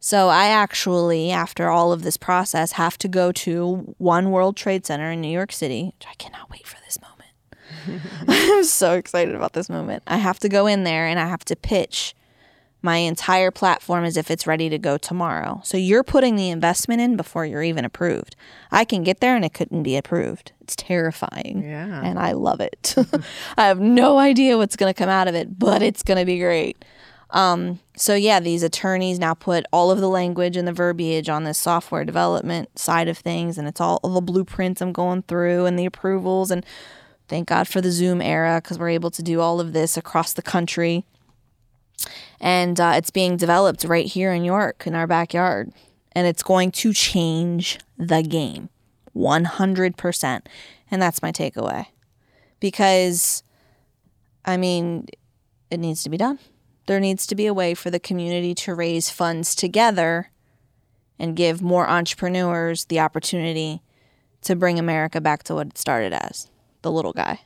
So 0.00 0.28
I 0.28 0.46
actually, 0.46 1.30
after 1.30 1.68
all 1.68 1.92
of 1.92 2.02
this 2.02 2.16
process, 2.16 2.72
have 2.72 2.96
to 2.98 3.08
go 3.08 3.32
to 3.32 3.94
One 3.98 4.30
World 4.30 4.56
Trade 4.56 4.86
Center 4.86 5.10
in 5.10 5.20
New 5.20 5.28
York 5.28 5.52
City. 5.52 5.94
I 6.08 6.14
cannot 6.14 6.50
wait 6.50 6.66
for 6.66 6.78
this 6.86 6.98
moment. 7.00 8.02
I'm 8.28 8.64
so 8.64 8.94
excited 8.94 9.34
about 9.34 9.52
this 9.52 9.68
moment. 9.68 10.02
I 10.06 10.16
have 10.16 10.38
to 10.40 10.48
go 10.48 10.66
in 10.66 10.84
there 10.84 11.06
and 11.06 11.20
I 11.20 11.26
have 11.28 11.44
to 11.46 11.56
pitch 11.56 12.14
my 12.82 12.96
entire 12.96 13.50
platform 13.50 14.04
as 14.04 14.16
if 14.16 14.30
it's 14.30 14.46
ready 14.46 14.70
to 14.70 14.78
go 14.78 14.96
tomorrow. 14.96 15.60
So 15.64 15.76
you're 15.76 16.02
putting 16.02 16.36
the 16.36 16.48
investment 16.48 17.00
in 17.02 17.16
before 17.16 17.44
you're 17.44 17.62
even 17.62 17.84
approved. 17.84 18.36
I 18.70 18.84
can 18.84 19.02
get 19.02 19.20
there 19.20 19.36
and 19.36 19.44
it 19.44 19.52
couldn't 19.52 19.82
be 19.82 19.96
approved. 19.96 20.52
It's 20.62 20.76
terrifying. 20.76 21.62
Yeah. 21.62 22.02
And 22.02 22.18
I 22.18 22.32
love 22.32 22.60
it. 22.60 22.94
I 23.58 23.66
have 23.66 23.80
no 23.80 24.18
idea 24.18 24.56
what's 24.56 24.76
going 24.76 24.92
to 24.92 24.98
come 24.98 25.10
out 25.10 25.28
of 25.28 25.34
it, 25.34 25.58
but 25.58 25.82
it's 25.82 26.02
going 26.02 26.18
to 26.18 26.24
be 26.24 26.38
great. 26.38 26.82
Um, 27.32 27.78
so 27.96 28.14
yeah, 28.14 28.40
these 28.40 28.62
attorneys 28.62 29.18
now 29.18 29.34
put 29.34 29.64
all 29.72 29.90
of 29.90 30.00
the 30.00 30.08
language 30.08 30.56
and 30.56 30.66
the 30.66 30.72
verbiage 30.72 31.28
on 31.28 31.44
this 31.44 31.58
software 31.58 32.04
development 32.04 32.78
side 32.78 33.08
of 33.08 33.18
things, 33.18 33.56
and 33.56 33.68
it's 33.68 33.80
all, 33.80 34.00
the 34.02 34.20
blueprints 34.20 34.80
I'm 34.80 34.92
going 34.92 35.22
through 35.22 35.66
and 35.66 35.78
the 35.78 35.86
approvals. 35.86 36.50
And 36.50 36.66
thank 37.28 37.48
God 37.48 37.68
for 37.68 37.80
the 37.80 37.92
Zoom 37.92 38.20
era 38.20 38.60
because 38.62 38.78
we're 38.78 38.88
able 38.88 39.10
to 39.12 39.22
do 39.22 39.40
all 39.40 39.60
of 39.60 39.72
this 39.72 39.96
across 39.96 40.32
the 40.32 40.42
country. 40.42 41.04
And 42.40 42.80
uh, 42.80 42.94
it's 42.96 43.10
being 43.10 43.36
developed 43.36 43.84
right 43.84 44.06
here 44.06 44.32
in 44.32 44.44
York 44.44 44.86
in 44.86 44.94
our 44.94 45.06
backyard, 45.06 45.70
and 46.12 46.26
it's 46.26 46.42
going 46.42 46.72
to 46.72 46.92
change 46.92 47.78
the 47.98 48.22
game, 48.22 48.70
100%. 49.14 50.46
And 50.90 51.00
that's 51.00 51.22
my 51.22 51.30
takeaway, 51.30 51.86
because 52.58 53.44
I 54.44 54.56
mean, 54.56 55.06
it 55.70 55.78
needs 55.78 56.02
to 56.02 56.10
be 56.10 56.16
done. 56.16 56.38
There 56.90 56.98
needs 56.98 57.24
to 57.28 57.36
be 57.36 57.46
a 57.46 57.54
way 57.54 57.74
for 57.74 57.88
the 57.88 58.00
community 58.00 58.52
to 58.52 58.74
raise 58.74 59.10
funds 59.10 59.54
together 59.54 60.32
and 61.20 61.36
give 61.36 61.62
more 61.62 61.88
entrepreneurs 61.88 62.86
the 62.86 62.98
opportunity 62.98 63.80
to 64.42 64.56
bring 64.56 64.76
America 64.76 65.20
back 65.20 65.44
to 65.44 65.54
what 65.54 65.68
it 65.68 65.78
started 65.78 66.12
as 66.12 66.48
the 66.82 66.90
little 66.90 67.12
guy. 67.12 67.42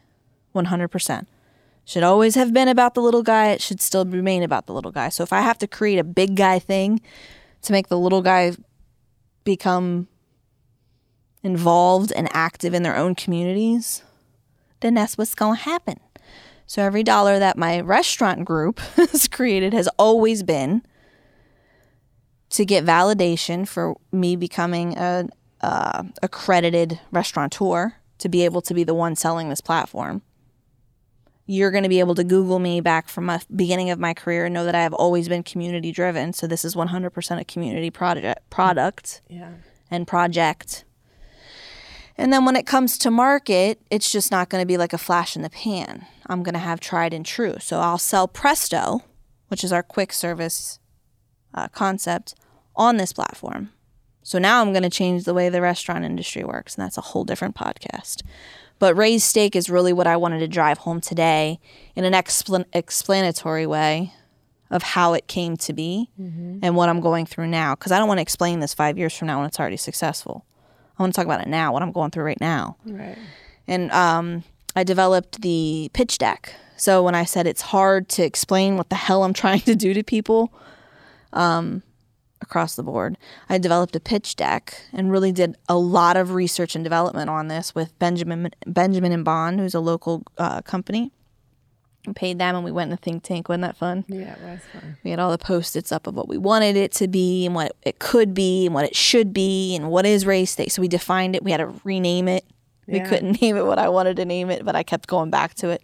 100%. 0.54 1.26
Should 1.84 2.02
always 2.02 2.36
have 2.36 2.54
been 2.54 2.68
about 2.68 2.94
the 2.94 3.02
little 3.02 3.22
guy. 3.22 3.50
It 3.50 3.60
should 3.60 3.82
still 3.82 4.06
remain 4.06 4.42
about 4.42 4.66
the 4.66 4.72
little 4.72 4.90
guy. 4.90 5.10
So 5.10 5.22
if 5.22 5.30
I 5.30 5.42
have 5.42 5.58
to 5.58 5.66
create 5.66 5.98
a 5.98 6.04
big 6.04 6.36
guy 6.36 6.58
thing 6.58 7.02
to 7.60 7.72
make 7.72 7.88
the 7.88 7.98
little 7.98 8.22
guy 8.22 8.52
become 9.44 10.08
involved 11.42 12.12
and 12.12 12.30
active 12.32 12.72
in 12.72 12.82
their 12.82 12.96
own 12.96 13.14
communities, 13.14 14.02
then 14.80 14.94
that's 14.94 15.18
what's 15.18 15.34
going 15.34 15.58
to 15.58 15.64
happen. 15.64 16.00
So 16.66 16.82
every 16.82 17.02
dollar 17.02 17.38
that 17.38 17.56
my 17.58 17.80
restaurant 17.80 18.44
group 18.44 18.78
has 18.96 19.28
created 19.28 19.72
has 19.72 19.88
always 19.98 20.42
been 20.42 20.82
to 22.50 22.64
get 22.64 22.84
validation 22.84 23.66
for 23.66 23.96
me 24.12 24.36
becoming 24.36 24.96
a 24.96 25.28
uh, 25.60 26.04
accredited 26.22 27.00
restaurateur 27.10 27.94
to 28.18 28.28
be 28.28 28.44
able 28.44 28.62
to 28.62 28.74
be 28.74 28.84
the 28.84 28.94
one 28.94 29.16
selling 29.16 29.48
this 29.48 29.60
platform. 29.60 30.22
You're 31.46 31.70
going 31.70 31.82
to 31.82 31.88
be 31.90 32.00
able 32.00 32.14
to 32.14 32.24
Google 32.24 32.58
me 32.58 32.80
back 32.80 33.08
from 33.08 33.26
the 33.26 33.44
beginning 33.54 33.90
of 33.90 33.98
my 33.98 34.14
career 34.14 34.46
and 34.46 34.54
know 34.54 34.64
that 34.64 34.74
I 34.74 34.82
have 34.82 34.94
always 34.94 35.28
been 35.28 35.42
community 35.42 35.92
driven. 35.92 36.32
So 36.32 36.46
this 36.46 36.64
is 36.64 36.74
100% 36.74 37.40
a 37.40 37.44
community 37.44 37.90
project 37.90 38.48
product 38.50 39.20
Yeah. 39.28 39.50
and 39.90 40.06
project. 40.06 40.84
And 42.16 42.32
then 42.32 42.44
when 42.44 42.56
it 42.56 42.66
comes 42.66 42.96
to 42.98 43.10
market, 43.10 43.80
it's 43.90 44.10
just 44.10 44.30
not 44.30 44.48
going 44.48 44.62
to 44.62 44.66
be 44.66 44.76
like 44.76 44.92
a 44.92 44.98
flash 44.98 45.34
in 45.34 45.42
the 45.42 45.50
pan. 45.50 46.06
I'm 46.26 46.42
going 46.42 46.54
to 46.54 46.60
have 46.60 46.80
tried 46.80 47.12
and 47.12 47.26
true. 47.26 47.56
So 47.60 47.80
I'll 47.80 47.98
sell 47.98 48.28
Presto, 48.28 49.02
which 49.48 49.64
is 49.64 49.72
our 49.72 49.82
quick 49.82 50.12
service 50.12 50.78
uh, 51.52 51.68
concept, 51.68 52.34
on 52.76 52.96
this 52.96 53.12
platform. 53.12 53.70
So 54.22 54.38
now 54.38 54.60
I'm 54.60 54.72
going 54.72 54.84
to 54.84 54.90
change 54.90 55.24
the 55.24 55.34
way 55.34 55.48
the 55.48 55.60
restaurant 55.60 56.04
industry 56.04 56.44
works, 56.44 56.74
and 56.74 56.84
that's 56.84 56.96
a 56.96 57.02
whole 57.02 57.24
different 57.24 57.54
podcast. 57.54 58.22
But 58.78 58.96
raised 58.96 59.24
stake 59.24 59.54
is 59.54 59.68
really 59.68 59.92
what 59.92 60.06
I 60.06 60.16
wanted 60.16 60.38
to 60.40 60.48
drive 60.48 60.78
home 60.78 61.00
today 61.00 61.60
in 61.94 62.04
an 62.04 62.12
explan- 62.12 62.64
explanatory 62.72 63.66
way 63.66 64.12
of 64.70 64.82
how 64.82 65.12
it 65.12 65.28
came 65.28 65.56
to 65.58 65.72
be 65.72 66.10
and 66.62 66.74
what 66.74 66.88
I'm 66.88 67.00
going 67.00 67.26
through 67.26 67.48
now. 67.48 67.74
Because 67.74 67.92
I 67.92 67.98
don't 67.98 68.08
want 68.08 68.18
to 68.18 68.22
explain 68.22 68.60
this 68.60 68.74
five 68.74 68.98
years 68.98 69.16
from 69.16 69.28
now 69.28 69.38
when 69.38 69.46
it's 69.46 69.60
already 69.60 69.76
successful. 69.76 70.44
I 70.98 71.02
want 71.02 71.14
to 71.14 71.16
talk 71.16 71.26
about 71.26 71.40
it 71.40 71.48
now, 71.48 71.72
what 71.72 71.82
I'm 71.82 71.92
going 71.92 72.10
through 72.10 72.24
right 72.24 72.40
now. 72.40 72.76
Right. 72.84 73.18
And 73.66 73.90
um, 73.92 74.44
I 74.76 74.84
developed 74.84 75.42
the 75.42 75.90
pitch 75.92 76.18
deck. 76.18 76.54
So 76.76 77.02
when 77.02 77.14
I 77.14 77.24
said 77.24 77.46
it's 77.46 77.62
hard 77.62 78.08
to 78.10 78.22
explain 78.22 78.76
what 78.76 78.90
the 78.90 78.96
hell 78.96 79.24
I'm 79.24 79.32
trying 79.44 79.60
to 79.60 79.74
do 79.74 79.94
to 79.94 80.02
people 80.02 80.52
um, 81.32 81.82
across 82.40 82.76
the 82.76 82.82
board, 82.82 83.16
I 83.48 83.58
developed 83.58 83.96
a 83.96 84.00
pitch 84.00 84.36
deck 84.36 84.82
and 84.92 85.10
really 85.10 85.32
did 85.32 85.56
a 85.68 85.76
lot 85.76 86.16
of 86.16 86.32
research 86.32 86.74
and 86.74 86.84
development 86.84 87.30
on 87.30 87.48
this 87.48 87.74
with 87.74 87.98
Benjamin 87.98 88.50
Benjamin 88.66 89.12
and 89.12 89.24
Bond, 89.24 89.60
who's 89.60 89.74
a 89.74 89.80
local 89.80 90.22
uh, 90.38 90.62
company. 90.62 91.12
We 92.06 92.12
paid 92.12 92.38
them 92.38 92.54
and 92.54 92.64
we 92.64 92.70
went 92.70 92.88
in 92.90 92.94
a 92.94 92.96
think 92.96 93.22
tank. 93.22 93.48
Wasn't 93.48 93.62
that 93.62 93.76
fun? 93.76 94.04
Yeah, 94.08 94.34
it 94.34 94.40
was 94.42 94.60
fun. 94.72 94.96
We 95.02 95.10
had 95.10 95.18
all 95.18 95.30
the 95.30 95.38
post-its 95.38 95.90
up 95.90 96.06
of 96.06 96.14
what 96.14 96.28
we 96.28 96.36
wanted 96.38 96.76
it 96.76 96.92
to 96.92 97.08
be 97.08 97.46
and 97.46 97.54
what 97.54 97.74
it 97.82 97.98
could 97.98 98.34
be 98.34 98.66
and 98.66 98.74
what 98.74 98.84
it 98.84 98.94
should 98.94 99.32
be 99.32 99.74
and 99.74 99.90
what 99.90 100.04
is 100.06 100.26
race 100.26 100.54
day. 100.54 100.68
So 100.68 100.82
we 100.82 100.88
defined 100.88 101.34
it. 101.34 101.42
We 101.42 101.50
had 101.50 101.58
to 101.58 101.72
rename 101.84 102.28
it. 102.28 102.44
We 102.86 103.00
couldn't 103.00 103.40
name 103.42 103.56
it 103.56 103.64
what 103.64 103.78
I 103.78 103.88
wanted 103.88 104.16
to 104.16 104.24
name 104.26 104.50
it, 104.50 104.64
but 104.64 104.76
I 104.76 104.82
kept 104.82 105.06
going 105.08 105.30
back 105.30 105.54
to 105.54 105.70
it. 105.70 105.82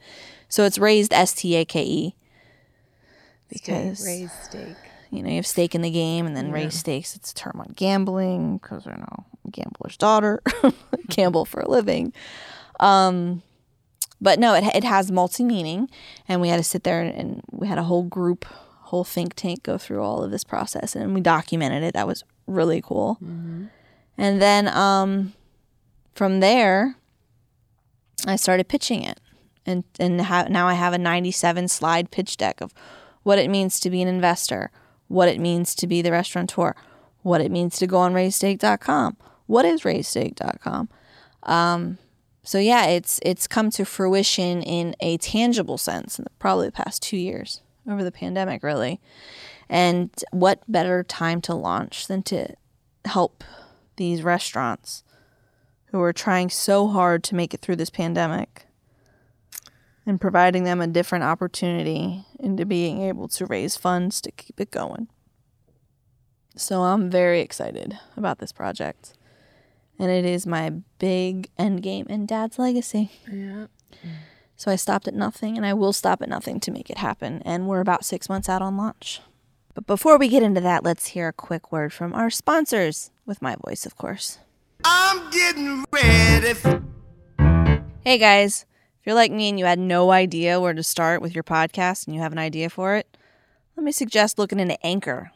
So 0.49 0.65
it's 0.65 0.79
raised 0.79 1.13
S 1.15 1.33
T 1.33 1.57
A 1.57 1.65
K 1.65 1.83
E 1.83 2.15
because 3.49 4.05
raised 4.05 4.33
steak. 4.45 4.77
you 5.11 5.23
know 5.23 5.29
you 5.31 5.37
have 5.37 5.47
stake 5.47 5.75
in 5.75 5.83
the 5.83 5.91
game 5.91 6.27
and 6.27 6.37
then 6.37 6.53
raise 6.53 6.75
stakes. 6.75 7.17
It's 7.17 7.33
a 7.33 7.35
term 7.35 7.61
on 7.61 7.73
gambling 7.77 8.59
because 8.59 8.85
you 8.87 8.93
know 8.93 9.25
gambler's 9.51 9.97
daughter, 9.97 10.43
gamble 11.09 11.45
for 11.45 11.61
a 11.61 11.69
living. 11.69 12.13
Um, 12.79 13.43
but 14.21 14.39
no, 14.39 14.55
it 14.55 14.65
it 14.75 14.85
has 14.85 15.11
multi 15.11 15.45
meaning, 15.45 15.89
and 16.29 16.41
we 16.41 16.49
had 16.49 16.59
to 16.59 16.63
sit 16.63 16.85
there 16.85 17.03
and, 17.03 17.43
we 17.51 17.67
had 17.67 17.79
a 17.79 17.85
whole 17.85 18.03
group, 18.03 18.45
whole 18.45 19.05
think 19.05 19.35
tank 19.35 19.63
go 19.63 19.79
through 19.79 20.03
all 20.03 20.23
of 20.23 20.31
this 20.31 20.45
process, 20.45 20.95
and 20.95 21.15
we 21.15 21.21
documented 21.21 21.83
it. 21.83 21.95
That 21.95 22.07
was 22.07 22.25
really 22.47 22.81
cool. 22.81 23.19
And 24.19 24.43
then 24.43 24.69
um, 24.69 25.33
from 26.15 26.41
there, 26.41 26.97
I 28.27 28.37
started 28.37 28.69
pitching 28.69 29.03
it, 29.03 29.21
and 29.65 29.85
and 29.99 30.21
ha- 30.21 30.49
now 30.51 30.67
I 30.67 30.75
have 30.75 30.93
a 30.93 30.99
97 30.99 31.69
slide 31.69 32.11
pitch 32.11 32.37
deck 32.37 32.61
of 32.61 32.75
what 33.23 33.39
it 33.39 33.51
means 33.51 33.81
to 33.81 33.91
be 33.91 34.03
an 34.03 34.09
investor, 34.09 34.71
what 35.09 35.29
it 35.29 35.41
means 35.41 35.75
to 35.77 35.87
be 35.87 36.03
the 36.03 36.11
restaurateur, 36.13 36.75
what 37.23 37.41
it 37.41 37.51
means 37.51 37.79
to 37.79 37.87
go 37.87 37.99
on 37.99 38.13
raisedstake.com. 38.13 39.17
What 39.47 39.65
is 39.65 39.83
raisedstake.com? 39.83 40.89
Um, 41.45 41.99
so 42.43 42.59
yeah, 42.59 42.87
it's 42.87 43.21
it's 43.23 43.47
come 43.47 43.71
to 43.71 43.85
fruition 43.85 44.63
in 44.63 44.95
a 45.01 45.19
tangible 45.19 45.79
sense 45.79 46.19
in 46.19 46.27
probably 46.39 46.67
the 46.69 46.73
past 46.73 47.03
two 47.03 47.17
years 47.17 47.61
over 47.89 48.03
the 48.03 48.13
pandemic, 48.13 48.63
really. 48.63 49.01
And 49.69 50.11
what 50.33 50.63
better 50.67 51.05
time 51.05 51.41
to 51.43 51.55
launch 51.55 52.07
than 52.07 52.23
to 52.25 52.55
help 53.05 53.45
these 53.97 54.23
restaurants 54.23 55.05
who 55.87 56.01
are 56.01 56.13
trying 56.13 56.51
so 56.51 56.89
hard 56.89 57.23
to 57.25 57.35
make 57.35 57.53
it 57.53 57.61
through 57.61 57.77
this 57.77 57.91
pandemic 57.91 58.67
and 60.07 60.21
providing 60.21 60.65
them 60.65 60.81
a 60.81 60.87
different 60.87 61.25
opportunity 61.25 62.25
into 62.39 62.65
being 62.65 63.03
able 63.03 63.29
to 63.29 63.47
raise 63.47 63.77
funds 63.77 64.21
to 64.21 64.31
keep 64.31 64.61
it 64.61 64.71
going. 64.71 65.09
So 66.57 66.83
I'm 66.83 67.11
very 67.11 67.41
excited 67.41 67.99
about 68.17 68.39
this 68.39 68.53
project. 68.53 69.15
And 70.01 70.11
it 70.11 70.25
is 70.25 70.47
my 70.47 70.71
big 70.99 71.51
end 71.59 71.83
game 71.83 72.07
and 72.09 72.27
dad's 72.27 72.59
legacy. 72.59 73.11
Yeah. 73.31 73.67
So 74.57 74.71
I 74.71 74.77
stopped 74.77 75.07
at 75.07 75.15
nothing 75.15 75.57
and 75.57 75.67
I 75.67 75.75
will 75.75 75.93
stop 75.93 76.23
at 76.23 76.29
nothing 76.29 76.59
to 76.61 76.71
make 76.71 76.89
it 76.89 76.99
happen. 76.99 77.43
And 77.45 77.69
we're 77.69 77.81
about 77.81 78.05
six 78.05 78.29
months 78.29 78.49
out 78.49 78.63
on 78.63 78.79
launch. 78.79 79.21
But 79.75 79.87
before 79.87 80.19
we 80.19 80.29
get 80.29 80.43
into 80.43 80.61
that, 80.63 80.85
let's 80.85 81.09
hear 81.09 81.29
a 81.29 81.33
quick 81.33 81.71
word 81.71 81.93
from 81.93 82.15
our 82.15 82.31
sponsors, 82.31 83.11
with 83.27 83.43
my 83.43 83.57
voice, 83.65 83.85
of 83.85 83.97
course. 83.97 84.39
I'm 84.85 85.31
getting 85.31 85.85
ready 85.93 86.55
for 86.55 86.83
Hey 88.03 88.17
guys, 88.17 88.65
if 89.01 89.07
you're 89.07 89.15
like 89.15 89.31
me 89.31 89.51
and 89.51 89.59
you 89.59 89.67
had 89.67 89.79
no 89.79 90.11
idea 90.11 90.61
where 90.61 90.73
to 90.73 90.83
start 90.83 91.21
with 91.21 91.35
your 91.35 91.45
podcast 91.45 92.07
and 92.07 92.15
you 92.15 92.23
have 92.23 92.33
an 92.33 92.39
idea 92.39 92.71
for 92.71 92.97
it, 92.97 93.17
let 93.77 93.85
me 93.85 93.93
suggest 93.93 94.39
looking 94.39 94.59
into 94.59 94.83
Anchor. 94.85 95.31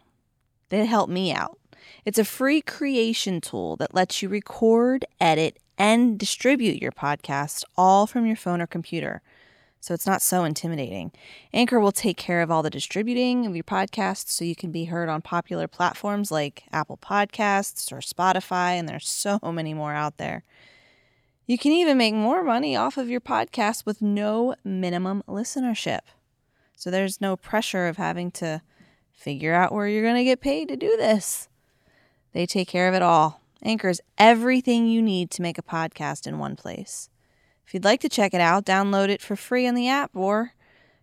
They 0.71 0.87
help 0.87 1.11
me 1.11 1.33
out. 1.33 1.59
It's 2.05 2.19
a 2.19 2.25
free 2.25 2.61
creation 2.61 3.41
tool 3.41 3.77
that 3.77 3.95
lets 3.95 4.23
you 4.23 4.29
record, 4.29 5.05
edit, 5.21 5.59
and 5.77 6.19
distribute 6.19 6.81
your 6.81 6.93
podcast 6.93 7.65
all 7.77 8.07
from 8.07 8.27
your 8.27 8.37
phone 8.37 8.61
or 8.61 8.67
computer. 8.67 9.23
So 9.81 9.93
it's 9.93 10.07
not 10.07 10.23
so 10.23 10.45
intimidating. 10.45 11.13
Anchor 11.53 11.79
will 11.79 11.93
take 11.93 12.17
care 12.17 12.41
of 12.41 12.51
all 12.51 12.63
the 12.63 12.71
distributing 12.71 13.45
of 13.45 13.55
your 13.55 13.65
podcast 13.65 14.29
so 14.29 14.45
you 14.45 14.57
can 14.57 14.73
be 14.73 14.87
heard 14.87 15.11
on 15.11 15.21
popular 15.21 15.69
platforms 15.69 16.31
like 16.31 16.65
Apple 16.73 16.97
Podcasts 16.97 17.93
or 17.93 17.99
Spotify, 17.99 18.79
and 18.79 18.89
there's 18.89 19.07
so 19.07 19.39
many 19.43 19.75
more 19.75 19.93
out 19.93 20.17
there. 20.17 20.43
You 21.47 21.59
can 21.59 21.73
even 21.73 21.99
make 21.99 22.15
more 22.15 22.43
money 22.43 22.75
off 22.75 22.97
of 22.97 23.11
your 23.11 23.21
podcast 23.21 23.85
with 23.85 24.01
no 24.01 24.55
minimum 24.65 25.23
listenership. 25.29 26.01
So 26.77 26.91
there's 26.91 27.21
no 27.21 27.37
pressure 27.37 27.87
of 27.87 27.99
having 27.99 28.31
to 28.33 28.63
figure 29.13 29.53
out 29.53 29.73
where 29.73 29.87
you're 29.87 30.03
going 30.03 30.15
to 30.15 30.25
get 30.25 30.41
paid 30.41 30.69
to 30.69 30.77
do 30.77 30.97
this. 30.97 31.49
They 32.35 32.47
take 32.47 32.69
care 32.69 32.89
of 32.89 32.95
it 32.95 33.01
all. 33.01 33.41
Anchor 33.63 33.89
is 33.89 34.03
everything 34.19 34.87
you 34.87 35.01
need 35.01 35.31
to 35.31 35.43
make 35.43 35.57
a 35.57 35.63
podcast 35.63 36.27
in 36.27 36.39
one 36.39 36.57
place. 36.57 37.09
If 37.67 37.73
you'd 37.73 37.85
like 37.85 38.01
to 38.01 38.09
check 38.11 38.35
it 38.35 38.41
out, 38.41 38.67
download 38.67 39.09
it 39.09 39.23
for 39.23 39.37
free 39.37 39.67
on 39.67 39.75
the 39.75 39.89
app 39.89 40.11
or 40.15 40.53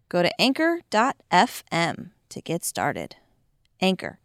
go 0.10 0.22
to 0.22 0.42
anchor.fm 0.42 2.12
to 2.30 2.42
get 2.42 2.64
started. 2.64 3.16
Anchor, 3.80 4.20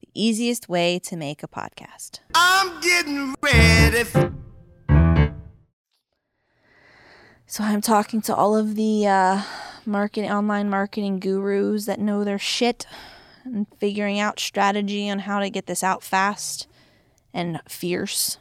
the 0.00 0.08
easiest 0.14 0.68
way 0.68 0.98
to 1.00 1.16
make 1.16 1.42
a 1.42 1.48
podcast. 1.48 2.20
I'm 2.34 2.80
getting 2.80 3.34
ready 3.42 4.04
for 4.04 4.32
So 7.46 7.62
I'm 7.64 7.82
talking 7.82 8.22
to 8.22 8.34
all 8.34 8.56
of 8.56 8.76
the 8.76 9.06
uh, 9.06 9.42
marketing, 9.84 10.30
online 10.30 10.70
marketing 10.70 11.18
gurus 11.18 11.84
that 11.84 12.00
know 12.00 12.24
their 12.24 12.38
shit, 12.38 12.86
and 13.44 13.66
figuring 13.78 14.18
out 14.18 14.40
strategy 14.40 15.08
on 15.08 15.20
how 15.20 15.40
to 15.40 15.50
get 15.50 15.66
this 15.66 15.82
out 15.82 16.02
fast 16.02 16.66
and 17.34 17.60
fierce. 17.68 18.38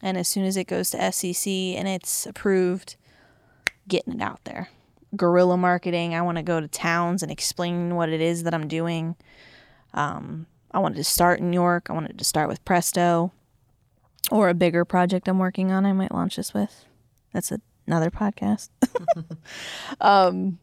And 0.00 0.16
as 0.16 0.28
soon 0.28 0.44
as 0.44 0.56
it 0.56 0.66
goes 0.66 0.90
to 0.90 1.12
SEC 1.12 1.50
and 1.50 1.88
it's 1.88 2.26
approved, 2.26 2.96
getting 3.86 4.14
it 4.14 4.22
out 4.22 4.40
there. 4.44 4.68
Guerrilla 5.16 5.56
marketing. 5.56 6.14
I 6.14 6.22
want 6.22 6.36
to 6.36 6.42
go 6.42 6.60
to 6.60 6.68
towns 6.68 7.22
and 7.22 7.32
explain 7.32 7.94
what 7.96 8.10
it 8.10 8.20
is 8.20 8.42
that 8.42 8.54
I'm 8.54 8.68
doing. 8.68 9.16
Um, 9.94 10.46
I 10.70 10.78
wanted 10.78 10.96
to 10.96 11.04
start 11.04 11.40
in 11.40 11.52
York. 11.52 11.88
I 11.88 11.94
wanted 11.94 12.18
to 12.18 12.24
start 12.24 12.48
with 12.48 12.64
Presto, 12.64 13.32
or 14.30 14.48
a 14.50 14.54
bigger 14.54 14.84
project 14.84 15.26
I'm 15.28 15.38
working 15.38 15.72
on. 15.72 15.86
I 15.86 15.92
might 15.92 16.12
launch 16.12 16.36
this 16.36 16.52
with. 16.52 16.84
That's 17.32 17.52
another 17.86 18.10
podcast. 18.10 18.68
um, 20.00 20.58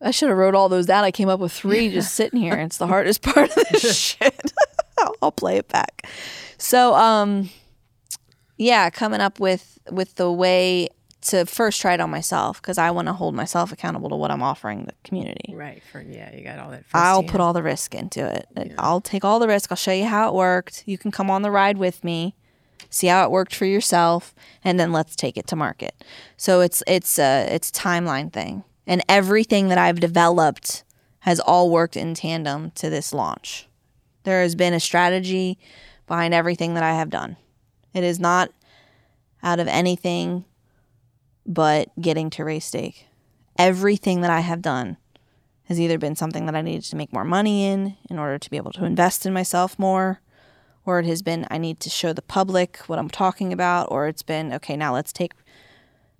I 0.00 0.10
should 0.10 0.28
have 0.28 0.38
wrote 0.38 0.54
all 0.54 0.68
those 0.68 0.86
down. 0.86 1.04
I 1.04 1.10
came 1.10 1.28
up 1.28 1.40
with 1.40 1.52
three 1.52 1.90
just 1.90 2.14
sitting 2.14 2.40
here. 2.40 2.54
It's 2.54 2.78
the 2.78 2.86
hardest 2.94 3.22
part 3.22 3.56
of 3.56 3.64
this 3.70 3.96
shit. 3.98 4.52
I'll, 5.22 5.32
play 5.32 5.56
it 5.56 5.68
back. 5.68 6.06
So, 6.56 6.94
um, 6.94 7.50
yeah, 8.56 8.90
coming 8.90 9.20
up 9.20 9.40
with 9.40 9.78
with 9.90 10.14
the 10.14 10.30
way 10.30 10.88
to 11.22 11.46
first 11.46 11.80
try 11.80 11.94
it 11.94 12.00
on 12.00 12.10
myself 12.10 12.60
because 12.60 12.78
I 12.78 12.90
want 12.90 13.08
to 13.08 13.12
hold 13.14 13.34
myself 13.34 13.72
accountable 13.72 14.10
to 14.10 14.16
what 14.16 14.30
I'm 14.30 14.42
offering 14.42 14.84
the 14.84 14.92
community. 15.04 15.54
Right. 15.54 15.82
For 15.90 16.00
yeah, 16.00 16.34
you 16.34 16.44
got 16.44 16.58
all 16.58 16.70
that. 16.70 16.84
I'll 16.92 17.22
firsthand. 17.22 17.32
put 17.32 17.40
all 17.40 17.52
the 17.52 17.62
risk 17.62 17.94
into 17.94 18.26
it. 18.26 18.74
I'll 18.78 19.00
take 19.00 19.24
all 19.24 19.38
the 19.38 19.48
risk. 19.48 19.72
I'll 19.72 19.76
show 19.76 19.92
you 19.92 20.06
how 20.06 20.28
it 20.28 20.34
worked. 20.34 20.84
You 20.86 20.98
can 20.98 21.10
come 21.10 21.30
on 21.30 21.42
the 21.42 21.50
ride 21.50 21.78
with 21.78 22.04
me, 22.04 22.34
see 22.90 23.06
how 23.08 23.24
it 23.24 23.30
worked 23.30 23.54
for 23.54 23.64
yourself, 23.64 24.34
and 24.62 24.78
then 24.78 24.92
let's 24.92 25.16
take 25.16 25.36
it 25.36 25.46
to 25.48 25.56
market. 25.56 26.04
So 26.36 26.60
it's 26.60 26.82
it's 26.86 27.18
a 27.18 27.48
it's 27.50 27.70
a 27.70 27.72
timeline 27.72 28.32
thing, 28.32 28.64
and 28.86 29.02
everything 29.08 29.68
that 29.68 29.78
I've 29.78 30.00
developed 30.00 30.84
has 31.20 31.40
all 31.40 31.70
worked 31.70 31.96
in 31.96 32.14
tandem 32.14 32.70
to 32.72 32.90
this 32.90 33.12
launch. 33.14 33.66
There 34.24 34.42
has 34.42 34.54
been 34.54 34.74
a 34.74 34.80
strategy 34.80 35.58
behind 36.06 36.34
everything 36.34 36.74
that 36.74 36.82
I 36.82 36.94
have 36.94 37.10
done. 37.10 37.36
It 37.94 38.04
is 38.04 38.18
not 38.18 38.50
out 39.42 39.60
of 39.60 39.68
anything 39.68 40.44
but 41.46 41.88
getting 42.00 42.30
to 42.30 42.44
raised 42.44 42.68
stake. 42.68 43.06
Everything 43.58 44.22
that 44.22 44.30
I 44.30 44.40
have 44.40 44.62
done 44.62 44.96
has 45.64 45.80
either 45.80 45.98
been 45.98 46.16
something 46.16 46.46
that 46.46 46.54
I 46.54 46.62
needed 46.62 46.84
to 46.84 46.96
make 46.96 47.12
more 47.12 47.24
money 47.24 47.66
in 47.66 47.96
in 48.10 48.18
order 48.18 48.38
to 48.38 48.50
be 48.50 48.56
able 48.56 48.72
to 48.72 48.84
invest 48.84 49.24
in 49.24 49.32
myself 49.32 49.78
more, 49.78 50.20
or 50.84 50.98
it 50.98 51.06
has 51.06 51.22
been 51.22 51.46
I 51.50 51.58
need 51.58 51.80
to 51.80 51.90
show 51.90 52.12
the 52.12 52.22
public 52.22 52.78
what 52.86 52.98
I'm 52.98 53.08
talking 53.08 53.52
about, 53.52 53.90
or 53.90 54.06
it's 54.08 54.22
been 54.22 54.52
okay, 54.54 54.76
now 54.76 54.92
let's 54.92 55.12
take 55.12 55.32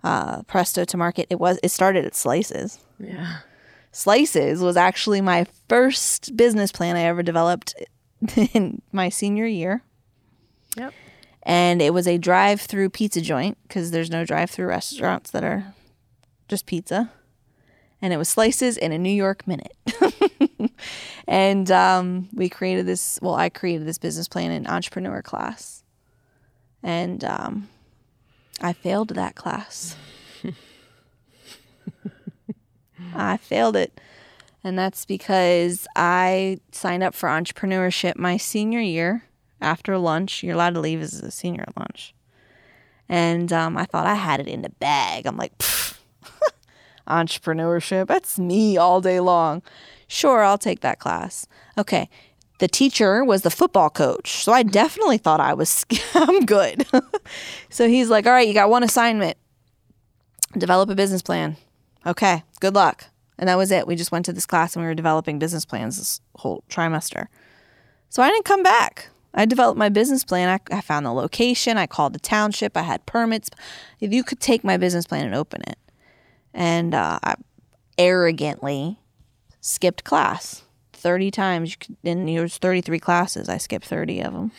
uh, 0.04 0.42
Presto 0.42 0.84
to 0.84 0.96
market. 0.96 1.26
It 1.30 1.40
was 1.40 1.58
it 1.62 1.70
started 1.70 2.04
at 2.04 2.14
Slices. 2.14 2.78
Yeah. 3.00 3.38
Slices 3.90 4.61
was 4.61 4.76
actually 4.76 5.20
my 5.20 5.46
first 5.68 6.37
business 6.37 6.70
plan 6.70 6.96
I 6.96 7.02
ever 7.02 7.23
developed 7.23 7.75
in 8.52 8.82
my 8.92 9.08
senior 9.08 9.46
year. 9.46 9.82
Yep. 10.76 10.92
And 11.44 11.82
it 11.82 11.92
was 11.92 12.06
a 12.06 12.18
drive 12.18 12.61
through 12.61 12.90
pizza 12.90 13.20
joint 13.20 13.58
because 13.62 13.90
there's 13.90 14.11
no 14.11 14.25
drive 14.25 14.50
through 14.50 14.66
restaurants 14.66 15.30
that 15.30 15.44
are 15.44 15.75
just 16.49 16.66
pizza. 16.66 17.11
And 18.02 18.12
it 18.12 18.16
was 18.16 18.28
slices 18.28 18.76
in 18.76 18.92
a 18.92 18.99
New 18.99 19.11
York 19.11 19.46
minute. 19.46 19.76
and 21.28 21.70
um, 21.70 22.28
we 22.34 22.49
created 22.49 22.87
this, 22.87 23.18
well, 23.23 23.34
I 23.34 23.49
created 23.49 23.87
this 23.87 23.99
business 23.99 24.28
plan 24.28 24.50
in 24.50 24.66
entrepreneur 24.66 25.23
class. 25.23 25.84
And 26.82 27.25
um, 27.25 27.68
I 28.61 28.73
failed 28.73 29.11
that 29.11 29.34
class. 29.34 29.96
I 33.14 33.37
failed 33.37 33.76
it. 33.76 34.00
And 34.62 34.78
that's 34.78 35.04
because 35.04 35.87
I 35.94 36.58
signed 36.73 37.02
up 37.02 37.14
for 37.14 37.28
entrepreneurship 37.28 38.16
my 38.16 38.37
senior 38.37 38.80
year 38.80 39.25
after 39.61 39.99
lunch. 39.99 40.42
You're 40.42 40.54
allowed 40.54 40.75
to 40.75 40.80
leave 40.80 41.02
as 41.02 41.23
a 41.23 41.30
senior 41.30 41.64
at 41.66 41.76
lunch. 41.76 42.14
And 43.08 43.52
um, 43.52 43.76
I 43.76 43.84
thought 43.84 44.06
I 44.06 44.14
had 44.14 44.40
it 44.40 44.49
in 44.49 44.62
the 44.62 44.70
bag. 44.70 45.26
I'm 45.26 45.37
like, 45.37 45.56
entrepreneurship, 47.08 48.06
that's 48.06 48.38
me 48.38 48.78
all 48.78 49.02
day 49.02 49.20
long. 49.20 49.62
Sure, 50.06 50.42
I'll 50.42 50.58
take 50.58 50.80
that 50.80 50.99
class. 50.99 51.46
Okay. 51.76 52.08
The 52.58 52.68
teacher 52.68 53.25
was 53.25 53.42
the 53.42 53.50
football 53.50 53.90
coach. 53.90 54.44
So 54.44 54.52
I 54.52 54.62
definitely 54.62 55.18
thought 55.18 55.40
I 55.40 55.54
was, 55.54 55.84
I'm 56.14 56.46
good. 56.46 56.87
so 57.68 57.88
he's 57.88 58.08
like, 58.08 58.26
all 58.26 58.32
right, 58.32 58.46
you 58.46 58.54
got 58.54 58.70
one 58.70 58.82
assignment 58.82 59.37
develop 60.58 60.90
a 60.90 60.94
business 60.94 61.23
plan. 61.23 61.56
Okay, 62.06 62.42
good 62.61 62.75
luck. 62.75 63.06
And 63.38 63.49
that 63.49 63.58
was 63.58 63.70
it. 63.70 63.87
We 63.87 63.96
just 63.96 64.12
went 64.12 64.25
to 64.26 64.32
this 64.32 64.46
class 64.46 64.76
and 64.76 64.84
we 64.84 64.87
were 64.87 64.94
developing 64.94 65.38
business 65.38 65.64
plans 65.64 65.99
this 65.99 66.20
whole 66.37 66.62
trimester. 66.68 67.26
So 68.08 68.23
I 68.23 68.28
didn't 68.28 68.44
come 68.44 68.62
back. 68.62 69.08
I 69.34 69.46
developed 69.46 69.78
my 69.78 69.88
business 69.88 70.23
plan. 70.23 70.49
I, 70.49 70.76
I 70.76 70.80
found 70.80 71.04
the 71.04 71.12
location. 71.12 71.76
I 71.76 71.86
called 71.86 72.12
the 72.12 72.21
township. 72.21 72.76
I 72.76 72.82
had 72.82 73.04
permits. 73.06 73.50
If 74.00 74.12
you 74.12 74.23
could 74.23 74.38
take 74.38 74.62
my 74.62 74.76
business 74.76 75.06
plan 75.06 75.26
and 75.26 75.34
open 75.34 75.62
it. 75.62 75.78
And 76.52 76.95
uh, 76.95 77.19
I 77.25 77.34
arrogantly 77.99 78.99
skipped 79.60 80.04
class 80.04 80.62
30 81.04 81.30
times. 81.30 81.71
You 81.71 81.76
could, 81.78 81.97
and 82.02 82.26
there 82.26 82.40
was 82.43 82.56
33 82.56 82.99
classes. 82.99 83.49
I 83.49 83.58
skipped 83.58 83.86
30 83.86 84.21
of 84.23 84.32
them. 84.32 84.52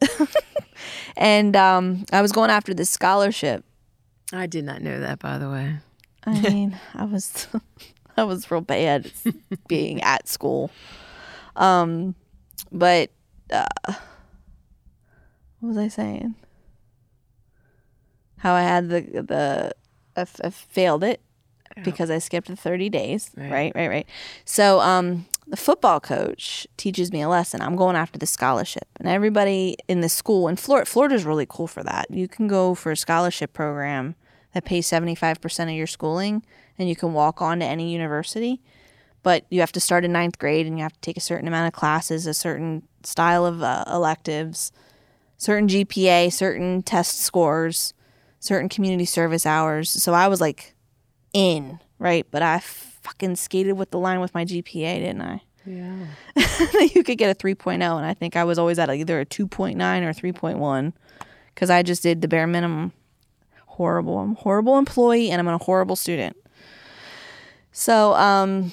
and 1.16 1.54
um, 1.54 2.06
I 2.12 2.22
was 2.22 2.32
going 2.32 2.50
after 2.50 2.72
this 2.72 2.88
scholarship 2.90 3.64
I 4.32 4.46
did 4.46 4.64
not 4.64 4.82
know 4.82 5.00
that, 5.00 5.18
by 5.18 5.38
the 5.38 5.48
way. 5.48 5.76
I 6.24 6.40
mean, 6.40 6.78
I 6.94 7.04
was 7.04 7.48
I 8.16 8.24
was 8.24 8.50
real 8.50 8.60
bad 8.60 9.10
being 9.68 10.02
at 10.02 10.28
school. 10.28 10.70
Um 11.56 12.14
but 12.70 13.10
uh, 13.50 13.66
what 15.60 15.68
was 15.70 15.78
I 15.78 15.88
saying? 15.88 16.34
How 18.38 18.52
I 18.54 18.62
had 18.62 18.90
the 18.90 19.00
the 19.00 19.72
I, 20.16 20.20
f- 20.20 20.40
I 20.44 20.50
failed 20.50 21.04
it 21.04 21.20
because 21.84 22.10
I 22.10 22.18
skipped 22.18 22.48
the 22.48 22.56
30 22.56 22.88
days. 22.90 23.30
Right, 23.36 23.72
right, 23.74 23.88
right. 23.88 24.08
So 24.44 24.80
um 24.80 25.26
the 25.46 25.56
football 25.56 25.98
coach 25.98 26.66
teaches 26.76 27.10
me 27.10 27.22
a 27.22 27.28
lesson. 27.28 27.62
I'm 27.62 27.74
going 27.74 27.96
after 27.96 28.18
the 28.18 28.26
scholarship. 28.26 28.86
And 28.98 29.08
everybody 29.08 29.78
in 29.88 30.02
the 30.02 30.08
school 30.10 30.48
in 30.48 30.56
Florida 30.56 30.86
Florida's 30.86 31.24
really 31.24 31.46
cool 31.48 31.66
for 31.66 31.82
that. 31.82 32.10
You 32.10 32.28
can 32.28 32.48
go 32.48 32.74
for 32.74 32.92
a 32.92 32.96
scholarship 32.96 33.52
program 33.52 34.14
that 34.52 34.64
pays 34.64 34.86
75% 34.88 35.64
of 35.64 35.70
your 35.70 35.86
schooling 35.86 36.42
and 36.78 36.88
you 36.88 36.96
can 36.96 37.12
walk 37.12 37.40
on 37.42 37.60
to 37.60 37.64
any 37.64 37.92
university 37.92 38.60
but 39.22 39.44
you 39.50 39.60
have 39.60 39.72
to 39.72 39.80
start 39.80 40.04
in 40.04 40.12
ninth 40.12 40.38
grade 40.38 40.66
and 40.66 40.78
you 40.78 40.82
have 40.82 40.92
to 40.92 41.00
take 41.00 41.16
a 41.16 41.20
certain 41.20 41.48
amount 41.48 41.66
of 41.66 41.72
classes 41.78 42.26
a 42.26 42.34
certain 42.34 42.82
style 43.02 43.44
of 43.44 43.62
uh, 43.62 43.84
electives 43.88 44.72
certain 45.36 45.68
gpa 45.68 46.32
certain 46.32 46.82
test 46.82 47.20
scores 47.20 47.94
certain 48.40 48.68
community 48.68 49.04
service 49.04 49.44
hours 49.44 49.90
so 49.90 50.12
i 50.14 50.26
was 50.28 50.40
like 50.40 50.74
in 51.32 51.80
right? 51.98 52.26
But 52.30 52.42
i 52.42 52.60
fucking 52.60 53.36
skated 53.36 53.76
with 53.76 53.90
the 53.90 53.98
line 53.98 54.20
with 54.20 54.34
my 54.34 54.44
gpa 54.44 54.98
didn't 54.98 55.22
i? 55.22 55.42
Yeah. 55.64 56.06
you 56.94 57.02
could 57.04 57.18
get 57.18 57.30
a 57.30 57.34
3.0 57.34 57.74
and 57.74 57.84
i 57.84 58.14
think 58.14 58.36
i 58.36 58.44
was 58.44 58.58
always 58.58 58.78
at 58.78 58.90
either 58.90 59.20
a 59.20 59.26
2.9 59.26 59.74
or 59.76 60.12
3.1 60.12 60.92
because 61.54 61.70
i 61.70 61.82
just 61.82 62.02
did 62.02 62.22
the 62.22 62.28
bare 62.28 62.46
minimum. 62.46 62.92
Horrible. 63.66 64.18
I'm 64.18 64.32
a 64.32 64.34
horrible 64.34 64.76
employee 64.76 65.30
and 65.30 65.40
i'm 65.40 65.48
a 65.48 65.58
horrible 65.58 65.96
student. 65.96 66.36
So 67.72 68.14
um 68.14 68.72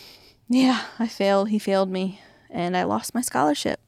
yeah 0.49 0.85
i 0.99 1.07
failed. 1.07 1.49
He 1.49 1.59
failed 1.59 1.89
me 1.89 2.21
and 2.49 2.75
i 2.75 2.83
lost 2.83 3.13
my 3.13 3.21
scholarship. 3.21 3.79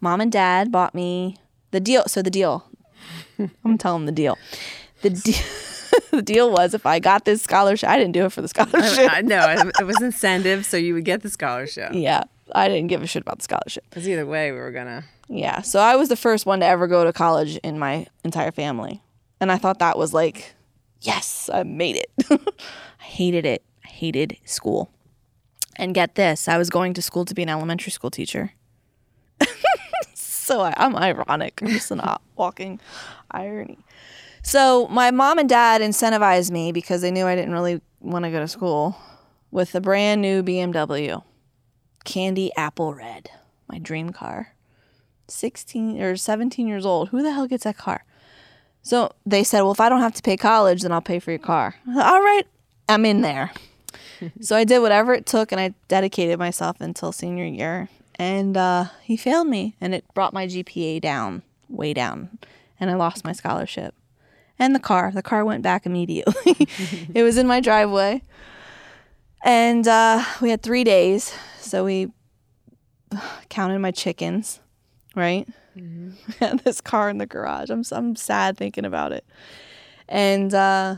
Mom 0.00 0.20
and 0.20 0.32
dad 0.32 0.72
bought 0.72 0.94
me 0.94 1.36
the 1.70 1.80
deal. 1.80 2.04
So 2.06 2.22
the 2.22 2.30
deal. 2.30 2.68
I'm 3.64 3.76
them 3.76 4.06
the 4.06 4.12
deal. 4.12 4.38
The, 5.02 5.10
de- 5.10 5.34
the 6.10 6.22
deal 6.22 6.50
was 6.50 6.74
if 6.74 6.86
i 6.86 6.98
got 6.98 7.24
this 7.24 7.42
scholarship 7.42 7.88
i 7.88 7.96
didn't 7.98 8.12
do 8.12 8.24
it 8.24 8.32
for 8.32 8.42
the 8.42 8.48
scholarship 8.48 9.10
I 9.12 9.20
know 9.22 9.48
it, 9.50 9.74
it 9.80 9.84
was 9.84 10.00
incentive, 10.02 10.64
so 10.66 10.76
you 10.76 10.94
would 10.94 11.04
get 11.04 11.22
the 11.22 11.30
scholarship. 11.30 11.90
yeah 11.94 12.22
i 12.54 12.68
didn't 12.68 12.86
give 12.88 13.02
a 13.02 13.06
shit 13.06 13.22
about 13.22 13.38
the 13.38 13.44
scholarship 13.44 13.84
Because 13.90 14.08
either 14.08 14.24
way, 14.26 14.52
we 14.52 14.58
were 14.58 14.70
gonna. 14.72 15.04
Yeah. 15.28 15.62
So 15.62 15.80
I 15.80 15.96
was 15.96 16.08
the 16.08 16.16
first 16.16 16.46
one 16.46 16.60
to 16.60 16.66
ever 16.66 16.86
go 16.86 17.04
to 17.04 17.12
college 17.12 17.56
in 17.58 17.78
my 17.80 18.06
entire 18.22 18.52
family. 18.52 19.02
And 19.40 19.50
I 19.50 19.58
thought 19.58 19.80
that 19.80 19.98
was 19.98 20.14
like, 20.14 20.54
yes, 21.00 21.50
I 21.52 21.64
made 21.64 21.96
it. 21.96 22.10
I 23.00 23.02
hated 23.02 23.44
it. 23.44 23.64
I 23.84 23.88
hated 23.88 24.36
school. 24.44 24.88
And 25.74 25.94
get 25.94 26.14
this, 26.14 26.46
I 26.46 26.56
was 26.58 26.70
going 26.70 26.94
to 26.94 27.02
school 27.02 27.24
to 27.24 27.34
be 27.34 27.42
an 27.42 27.48
elementary 27.48 27.90
school 27.90 28.10
teacher. 28.10 28.52
so 30.14 30.60
I, 30.60 30.74
I'm 30.76 30.94
ironic. 30.94 31.60
I'm 31.60 31.68
just 31.68 31.90
an 31.90 32.00
walking 32.36 32.78
irony. 33.32 33.78
So 34.46 34.86
my 34.86 35.10
mom 35.10 35.38
and 35.38 35.48
dad 35.48 35.80
incentivized 35.80 36.52
me 36.52 36.70
because 36.70 37.02
they 37.02 37.10
knew 37.10 37.26
I 37.26 37.34
didn't 37.34 37.52
really 37.52 37.80
want 37.98 38.26
to 38.26 38.30
go 38.30 38.38
to 38.38 38.46
school 38.46 38.96
with 39.50 39.74
a 39.74 39.80
brand 39.80 40.22
new 40.22 40.40
BMW, 40.40 41.20
candy 42.04 42.52
apple 42.56 42.94
red, 42.94 43.28
my 43.68 43.80
dream 43.80 44.10
car. 44.10 44.54
16 45.26 46.00
or 46.00 46.14
17 46.14 46.68
years 46.68 46.86
old. 46.86 47.08
Who 47.08 47.24
the 47.24 47.32
hell 47.32 47.48
gets 47.48 47.64
that 47.64 47.76
car? 47.76 48.04
So 48.82 49.10
they 49.26 49.42
said, 49.42 49.62
Well, 49.62 49.72
if 49.72 49.80
I 49.80 49.88
don't 49.88 50.00
have 50.00 50.14
to 50.14 50.22
pay 50.22 50.36
college, 50.36 50.82
then 50.82 50.92
I'll 50.92 51.00
pay 51.00 51.18
for 51.18 51.32
your 51.32 51.40
car. 51.40 51.74
Said, 51.84 52.04
All 52.04 52.20
right, 52.20 52.46
I'm 52.88 53.04
in 53.04 53.22
there. 53.22 53.50
so 54.40 54.54
I 54.54 54.62
did 54.62 54.78
whatever 54.78 55.12
it 55.12 55.26
took 55.26 55.50
and 55.50 55.60
I 55.60 55.74
dedicated 55.88 56.38
myself 56.38 56.80
until 56.80 57.10
senior 57.10 57.46
year. 57.46 57.88
And 58.14 58.56
uh, 58.56 58.84
he 59.02 59.16
failed 59.16 59.48
me 59.48 59.74
and 59.80 59.92
it 59.92 60.04
brought 60.14 60.32
my 60.32 60.46
GPA 60.46 61.00
down, 61.00 61.42
way 61.68 61.92
down. 61.92 62.38
And 62.78 62.92
I 62.92 62.94
lost 62.94 63.24
my 63.24 63.32
scholarship. 63.32 63.92
And 64.58 64.74
the 64.74 64.80
car. 64.80 65.12
The 65.12 65.22
car 65.22 65.44
went 65.44 65.62
back 65.62 65.84
immediately. 65.86 66.34
it 67.14 67.22
was 67.22 67.36
in 67.36 67.46
my 67.46 67.60
driveway. 67.60 68.22
And 69.44 69.86
uh, 69.86 70.24
we 70.40 70.50
had 70.50 70.62
three 70.62 70.82
days. 70.82 71.34
So 71.60 71.84
we 71.84 72.10
counted 73.48 73.78
my 73.80 73.90
chickens 73.90 74.60
right? 75.16 75.48
had 76.38 76.60
this 76.60 76.80
car 76.80 77.10
in 77.10 77.18
the 77.18 77.26
garage. 77.26 77.70
I'm 77.70 77.82
I'm 77.90 78.14
sad 78.14 78.56
thinking 78.56 78.84
about 78.84 79.10
it. 79.10 79.24
And 80.08 80.54
uh, 80.54 80.96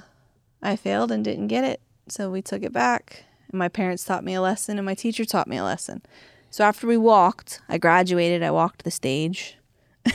I 0.62 0.76
failed 0.76 1.10
and 1.10 1.24
didn't 1.24 1.46
get 1.46 1.64
it, 1.64 1.80
so 2.08 2.28
we 2.28 2.42
took 2.42 2.62
it 2.62 2.72
back, 2.74 3.24
and 3.50 3.58
my 3.58 3.68
parents 3.68 4.04
taught 4.04 4.24
me 4.24 4.34
a 4.34 4.42
lesson, 4.42 4.76
and 4.76 4.84
my 4.84 4.94
teacher 4.94 5.24
taught 5.24 5.48
me 5.48 5.56
a 5.56 5.64
lesson. 5.64 6.02
So 6.50 6.64
after 6.64 6.86
we 6.86 6.98
walked, 6.98 7.62
I 7.68 7.78
graduated, 7.78 8.42
I 8.42 8.50
walked 8.50 8.84
the 8.84 8.90
stage. 8.90 9.56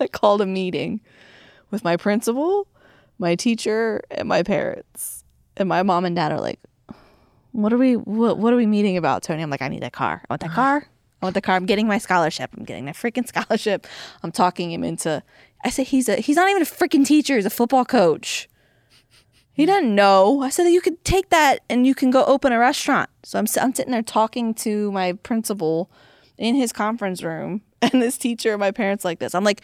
I 0.00 0.08
called 0.10 0.40
a 0.40 0.46
meeting 0.46 1.00
with 1.72 1.82
my 1.82 1.96
principal, 1.96 2.68
my 3.18 3.34
teacher, 3.34 4.02
and 4.12 4.28
my 4.28 4.44
parents. 4.44 5.24
And 5.56 5.68
my 5.68 5.82
mom 5.82 6.04
and 6.04 6.14
dad 6.14 6.30
are 6.30 6.40
like, 6.40 6.60
"What 7.50 7.72
are 7.72 7.78
we 7.78 7.96
what, 7.96 8.38
what 8.38 8.52
are 8.52 8.56
we 8.56 8.66
meeting 8.66 8.96
about, 8.96 9.24
Tony?" 9.24 9.42
I'm 9.42 9.50
like, 9.50 9.62
"I 9.62 9.68
need 9.68 9.82
that 9.82 9.92
car. 9.92 10.22
I 10.22 10.32
want 10.32 10.42
that 10.42 10.52
car. 10.52 10.86
I 11.20 11.26
want 11.26 11.34
the 11.34 11.42
car. 11.42 11.56
I'm 11.56 11.66
getting 11.66 11.88
my 11.88 11.98
scholarship. 11.98 12.50
I'm 12.56 12.64
getting 12.64 12.84
that 12.84 12.94
freaking 12.94 13.26
scholarship." 13.26 13.88
I'm 14.22 14.30
talking 14.30 14.70
him 14.70 14.84
into 14.84 15.24
I 15.64 15.70
said 15.70 15.88
he's 15.88 16.08
a 16.08 16.16
he's 16.16 16.36
not 16.36 16.50
even 16.50 16.62
a 16.62 16.66
freaking 16.66 17.04
teacher, 17.04 17.36
he's 17.36 17.46
a 17.46 17.50
football 17.50 17.84
coach. 17.84 18.48
He 19.54 19.66
doesn't 19.66 19.94
know. 19.94 20.40
I 20.40 20.48
said 20.48 20.66
you 20.68 20.80
could 20.80 21.04
take 21.04 21.28
that 21.28 21.60
and 21.68 21.86
you 21.86 21.94
can 21.94 22.10
go 22.10 22.24
open 22.24 22.52
a 22.52 22.58
restaurant. 22.58 23.10
So 23.22 23.38
I'm, 23.38 23.46
I'm 23.60 23.74
sitting 23.74 23.92
there 23.92 24.02
talking 24.02 24.54
to 24.54 24.90
my 24.92 25.12
principal 25.12 25.90
in 26.38 26.54
his 26.54 26.72
conference 26.72 27.22
room 27.22 27.60
and 27.82 28.00
this 28.00 28.16
teacher 28.16 28.52
and 28.52 28.60
my 28.60 28.70
parents 28.70 29.04
like 29.04 29.18
this. 29.18 29.34
I'm 29.34 29.44
like, 29.44 29.60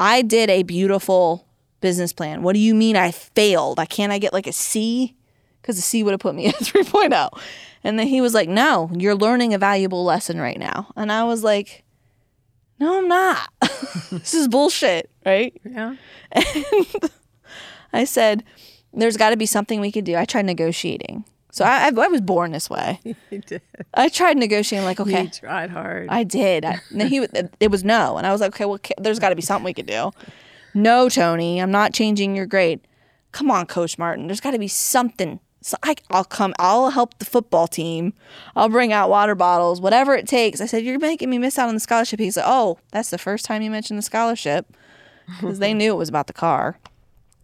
I 0.00 0.22
did 0.22 0.48
a 0.48 0.62
beautiful 0.62 1.46
business 1.82 2.10
plan. 2.12 2.42
What 2.42 2.54
do 2.54 2.58
you 2.58 2.74
mean 2.74 2.96
I 2.96 3.10
failed? 3.10 3.78
I 3.78 3.84
can't 3.84 4.10
I 4.10 4.18
get 4.18 4.32
like 4.32 4.46
a 4.46 4.52
C? 4.52 5.14
Because 5.60 5.76
a 5.76 5.82
C 5.82 6.02
would 6.02 6.12
have 6.12 6.20
put 6.20 6.34
me 6.34 6.46
at 6.48 6.54
3.0. 6.54 7.38
And 7.84 7.98
then 7.98 8.06
he 8.06 8.22
was 8.22 8.32
like, 8.32 8.48
No, 8.48 8.90
you're 8.96 9.14
learning 9.14 9.52
a 9.52 9.58
valuable 9.58 10.02
lesson 10.02 10.40
right 10.40 10.58
now. 10.58 10.90
And 10.96 11.12
I 11.12 11.24
was 11.24 11.44
like, 11.44 11.84
No, 12.78 12.96
I'm 12.96 13.08
not. 13.08 13.50
this 14.10 14.32
is 14.32 14.48
bullshit, 14.48 15.10
right? 15.24 15.52
Yeah. 15.64 15.96
And 17.92 18.02
I 18.02 18.04
said, 18.04 18.44
There's 18.94 19.16
got 19.16 19.30
to 19.30 19.36
be 19.36 19.46
something 19.46 19.80
we 19.80 19.92
could 19.92 20.04
do. 20.04 20.16
I 20.16 20.24
tried 20.24 20.46
negotiating. 20.46 21.24
So 21.52 21.64
I, 21.64 21.88
I, 21.88 22.08
was 22.08 22.20
born 22.20 22.52
this 22.52 22.70
way. 22.70 23.00
He 23.30 23.38
did. 23.38 23.62
I 23.94 24.08
tried 24.08 24.36
negotiating, 24.36 24.84
like, 24.84 25.00
okay. 25.00 25.24
He 25.24 25.30
tried 25.30 25.70
hard. 25.70 26.08
I 26.08 26.24
did. 26.24 26.64
I, 26.64 26.80
and 26.90 27.02
he 27.02 27.18
it 27.60 27.70
was 27.70 27.84
no, 27.84 28.16
and 28.16 28.26
I 28.26 28.32
was 28.32 28.40
like, 28.40 28.52
okay, 28.52 28.64
well, 28.64 28.80
there's 28.98 29.18
got 29.18 29.30
to 29.30 29.36
be 29.36 29.42
something 29.42 29.64
we 29.64 29.74
could 29.74 29.86
do. 29.86 30.10
No, 30.74 31.08
Tony, 31.08 31.60
I'm 31.60 31.70
not 31.70 31.92
changing 31.92 32.36
your 32.36 32.46
grade. 32.46 32.80
Come 33.32 33.50
on, 33.50 33.66
Coach 33.66 33.98
Martin. 33.98 34.26
There's 34.26 34.40
got 34.40 34.52
to 34.52 34.58
be 34.58 34.68
something. 34.68 35.40
So 35.62 35.76
I, 35.82 35.96
I'll 36.10 36.24
come. 36.24 36.54
I'll 36.58 36.90
help 36.90 37.18
the 37.18 37.24
football 37.24 37.68
team. 37.68 38.14
I'll 38.56 38.68
bring 38.68 38.92
out 38.92 39.10
water 39.10 39.34
bottles, 39.34 39.80
whatever 39.80 40.14
it 40.14 40.26
takes. 40.26 40.60
I 40.60 40.66
said, 40.66 40.84
you're 40.84 40.98
making 40.98 41.28
me 41.28 41.38
miss 41.38 41.58
out 41.58 41.68
on 41.68 41.74
the 41.74 41.80
scholarship. 41.80 42.18
He's 42.18 42.36
like, 42.36 42.46
oh, 42.48 42.78
that's 42.92 43.10
the 43.10 43.18
first 43.18 43.44
time 43.44 43.62
you 43.62 43.70
mentioned 43.70 43.98
the 43.98 44.02
scholarship, 44.02 44.74
because 45.26 45.58
they 45.58 45.74
knew 45.74 45.92
it 45.92 45.98
was 45.98 46.08
about 46.08 46.28
the 46.28 46.32
car. 46.32 46.78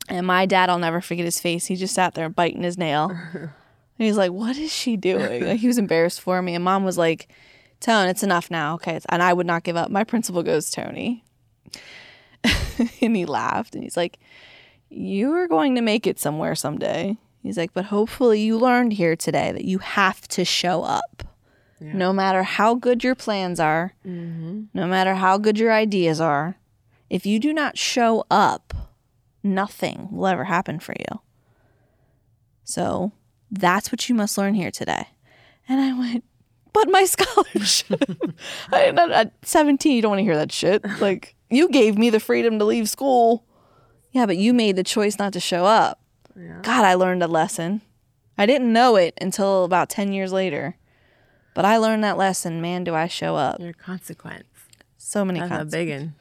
And 0.09 0.27
my 0.27 0.47
dad, 0.47 0.71
I'll 0.71 0.79
never 0.79 1.01
forget 1.01 1.25
his 1.25 1.41
face. 1.41 1.67
He 1.67 1.77
just 1.77 1.95
sat 1.95 2.15
there 2.15 2.29
biting 2.29 2.63
his 2.63 2.79
nail. 2.79 3.17
And 3.99 4.07
he's 4.07 4.17
like, 4.17 4.33
"What 4.33 4.57
is 4.57 4.73
she 4.73 4.97
doing?" 4.97 5.47
Like 5.47 5.59
he 5.59 5.67
was 5.67 5.79
embarrassed 5.79 6.21
for 6.21 6.43
me, 6.43 6.55
and 6.55 6.65
mom 6.65 6.85
was 6.85 6.99
like, 6.99 7.29
"Tone, 7.81 8.09
it's 8.09 8.23
enough 8.23 8.51
now, 8.51 8.75
okay?" 8.75 9.01
And 9.09 9.23
I 9.23 9.33
would 9.33 9.47
not 9.47 9.63
give 9.63 9.77
up. 9.77 9.91
My 9.91 10.05
principal 10.05 10.43
goes, 10.43 10.71
"Tony," 10.71 11.25
and 13.01 13.17
he 13.17 13.25
laughed, 13.25 13.75
and 13.75 13.83
he's 13.83 13.97
like, 13.97 14.19
"You 14.91 15.33
are 15.33 15.49
going 15.49 15.75
to 15.77 15.81
make 15.81 16.07
it 16.07 16.19
somewhere 16.19 16.55
someday." 16.55 17.17
He's 17.43 17.57
like, 17.57 17.73
"But 17.73 17.87
hopefully, 17.87 18.41
you 18.41 18.59
learned 18.59 18.95
here 18.95 19.17
today 19.17 19.53
that 19.53 19.65
you 19.65 19.79
have 19.79 20.29
to 20.29 20.45
show 20.45 20.83
up, 20.83 21.25
no 21.81 22.13
matter 22.13 22.43
how 22.43 22.75
good 22.75 23.03
your 23.03 23.15
plans 23.15 23.61
are, 23.61 23.95
mm-hmm. 24.05 24.65
no 24.75 24.87
matter 24.87 25.15
how 25.15 25.39
good 25.39 25.59
your 25.59 25.73
ideas 25.73 26.21
are. 26.21 26.57
If 27.09 27.25
you 27.25 27.39
do 27.39 27.53
not 27.53 27.79
show 27.79 28.27
up, 28.31 28.75
nothing 29.43 30.09
will 30.11 30.27
ever 30.27 30.45
happen 30.45 30.81
for 30.81 30.95
you." 30.99 31.21
So 32.65 33.13
that's 33.51 33.91
what 33.93 34.09
you 34.09 34.15
must 34.15 34.37
learn 34.39 34.55
here 34.55 34.71
today. 34.71 35.07
And 35.69 35.81
I 35.81 35.99
went, 35.99 36.25
but 36.73 36.89
my 36.91 37.05
scholarship. 37.07 38.03
I, 38.73 38.87
at 38.89 39.33
17, 39.43 39.95
you 39.95 40.03
don't 40.03 40.11
want 40.11 40.21
to 40.21 40.25
hear 40.25 40.37
that 40.37 40.53
shit. 40.53 40.85
Like, 41.01 41.35
you 41.51 41.69
gave 41.69 41.97
me 41.99 42.11
the 42.11 42.21
freedom 42.21 42.59
to 42.59 42.65
leave 42.65 42.89
school. 42.89 43.45
Yeah, 44.13 44.27
but 44.27 44.37
you 44.37 44.53
made 44.55 44.77
the 44.77 44.85
choice 44.85 45.19
not 45.19 45.33
to 45.35 45.41
show 45.41 45.65
up. 45.65 46.01
God, 46.63 46.85
I 46.85 46.95
learned 46.95 47.23
a 47.23 47.27
lesson. 47.29 47.83
I 48.39 48.45
didn't 48.47 48.73
know 48.73 48.97
it 48.97 49.15
until 49.21 49.65
about 49.65 49.89
10 49.89 50.13
years 50.13 50.33
later. 50.33 50.77
But 51.55 51.65
I 51.65 51.79
learned 51.79 52.05
that 52.05 52.19
lesson. 52.19 52.61
Man, 52.61 52.85
do 52.85 52.95
I 52.95 53.07
show 53.09 53.37
up. 53.37 53.59
Your 53.61 53.73
consequence. 53.73 54.45
So 54.99 55.25
many 55.25 55.41
That's 55.41 55.51
a 55.51 55.57
consequences. 55.57 55.87
big 55.87 56.01
one. 56.01 56.15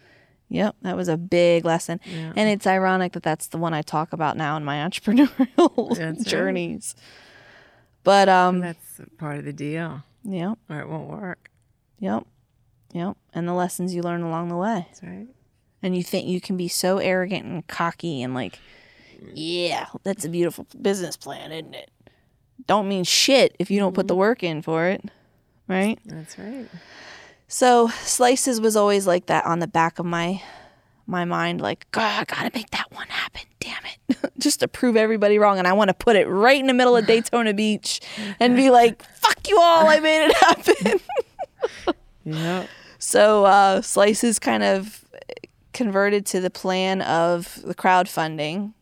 Yep, 0.50 0.76
that 0.84 0.96
was 0.96 1.08
a 1.08 1.18
big 1.18 1.66
lesson. 1.66 2.00
And 2.36 2.50
it's 2.50 2.68
ironic 2.68 3.14
that 3.14 3.24
that's 3.24 3.48
the 3.48 3.58
one 3.58 3.74
I 3.74 3.82
talk 3.82 4.14
about 4.14 4.38
now 4.38 4.56
in 4.58 4.64
my 4.64 4.76
entrepreneurial 4.88 5.96
That's 5.98 6.20
right. 6.20 6.28
journeys. 6.28 6.96
But 8.04 8.30
um 8.30 8.60
That's 8.60 9.02
part 9.18 9.40
of 9.40 9.46
the 9.46 9.54
deal, 9.54 10.04
yep, 10.24 10.60
or 10.70 10.80
it 10.80 10.88
won't 10.90 11.10
work. 11.10 11.50
yep. 12.00 12.26
Yep, 12.94 13.18
and 13.34 13.46
the 13.48 13.54
lessons 13.54 13.94
you 13.94 14.02
learn 14.02 14.22
along 14.22 14.48
the 14.48 14.56
way. 14.56 14.86
That's 14.88 15.04
right. 15.04 15.28
And 15.84 15.98
you 15.98 16.02
think 16.04 16.28
you 16.30 16.40
can 16.40 16.56
be 16.56 16.70
so 16.70 17.00
arrogant 17.00 17.44
and 17.46 17.68
cocky 17.68 18.22
and 18.24 18.34
like, 18.34 18.58
yeah, 19.34 19.88
that's 20.04 20.24
a 20.24 20.30
beautiful 20.30 20.66
business 20.82 21.18
plan, 21.18 21.52
isn't 21.52 21.74
it? 21.74 21.92
Don't 22.68 22.88
mean 22.88 23.04
shit 23.04 23.54
if 23.60 23.70
you 23.70 23.80
don't 23.80 23.94
put 23.94 24.08
the 24.08 24.16
work 24.16 24.44
in 24.44 24.62
for 24.62 24.86
it, 24.86 25.04
right? 25.68 26.00
That's 26.06 26.40
right. 26.40 26.68
So 27.48 27.88
slices 27.88 28.60
was 28.60 28.76
always 28.76 29.06
like 29.06 29.28
that 29.28 29.46
on 29.46 29.60
the 29.60 29.68
back 29.68 30.00
of 30.00 30.06
my 30.06 30.42
my 31.08 31.24
mind, 31.24 31.62
like, 31.62 31.86
God, 31.92 32.22
I 32.22 32.24
gotta 32.24 32.52
make 32.54 32.72
that 32.72 32.92
one 32.92 33.08
happen. 33.08 33.44
Damn 33.60 33.84
it. 33.86 34.32
Just 34.40 34.62
to 34.62 34.68
prove 34.68 34.96
everybody 34.96 35.38
wrong. 35.38 35.60
And 35.60 35.68
I 35.68 35.74
want 35.74 35.90
to 35.90 35.94
put 35.94 36.16
it 36.16 36.28
right 36.28 36.60
in 36.60 36.66
the 36.68 36.74
middle 36.74 36.98
of 36.98 37.06
Daytona 37.08 37.54
Beach 37.54 38.02
and 38.40 38.56
be 38.56 38.70
like, 38.70 39.04
fuck 39.04 39.48
you 39.48 39.60
all, 39.60 39.88
I 39.88 40.00
made 40.00 40.28
it 40.28 40.36
happen. 40.38 41.00
Yep. 42.28 42.70
so 42.98 43.46
uh 43.46 43.82
slices 43.82 44.40
kind 44.40 44.64
of 44.64 45.06
converted 45.74 46.26
to 46.26 46.40
the 46.42 46.50
plan 46.50 47.02
of 47.04 47.62
the 47.64 47.76
crowdfunding. 47.76 48.74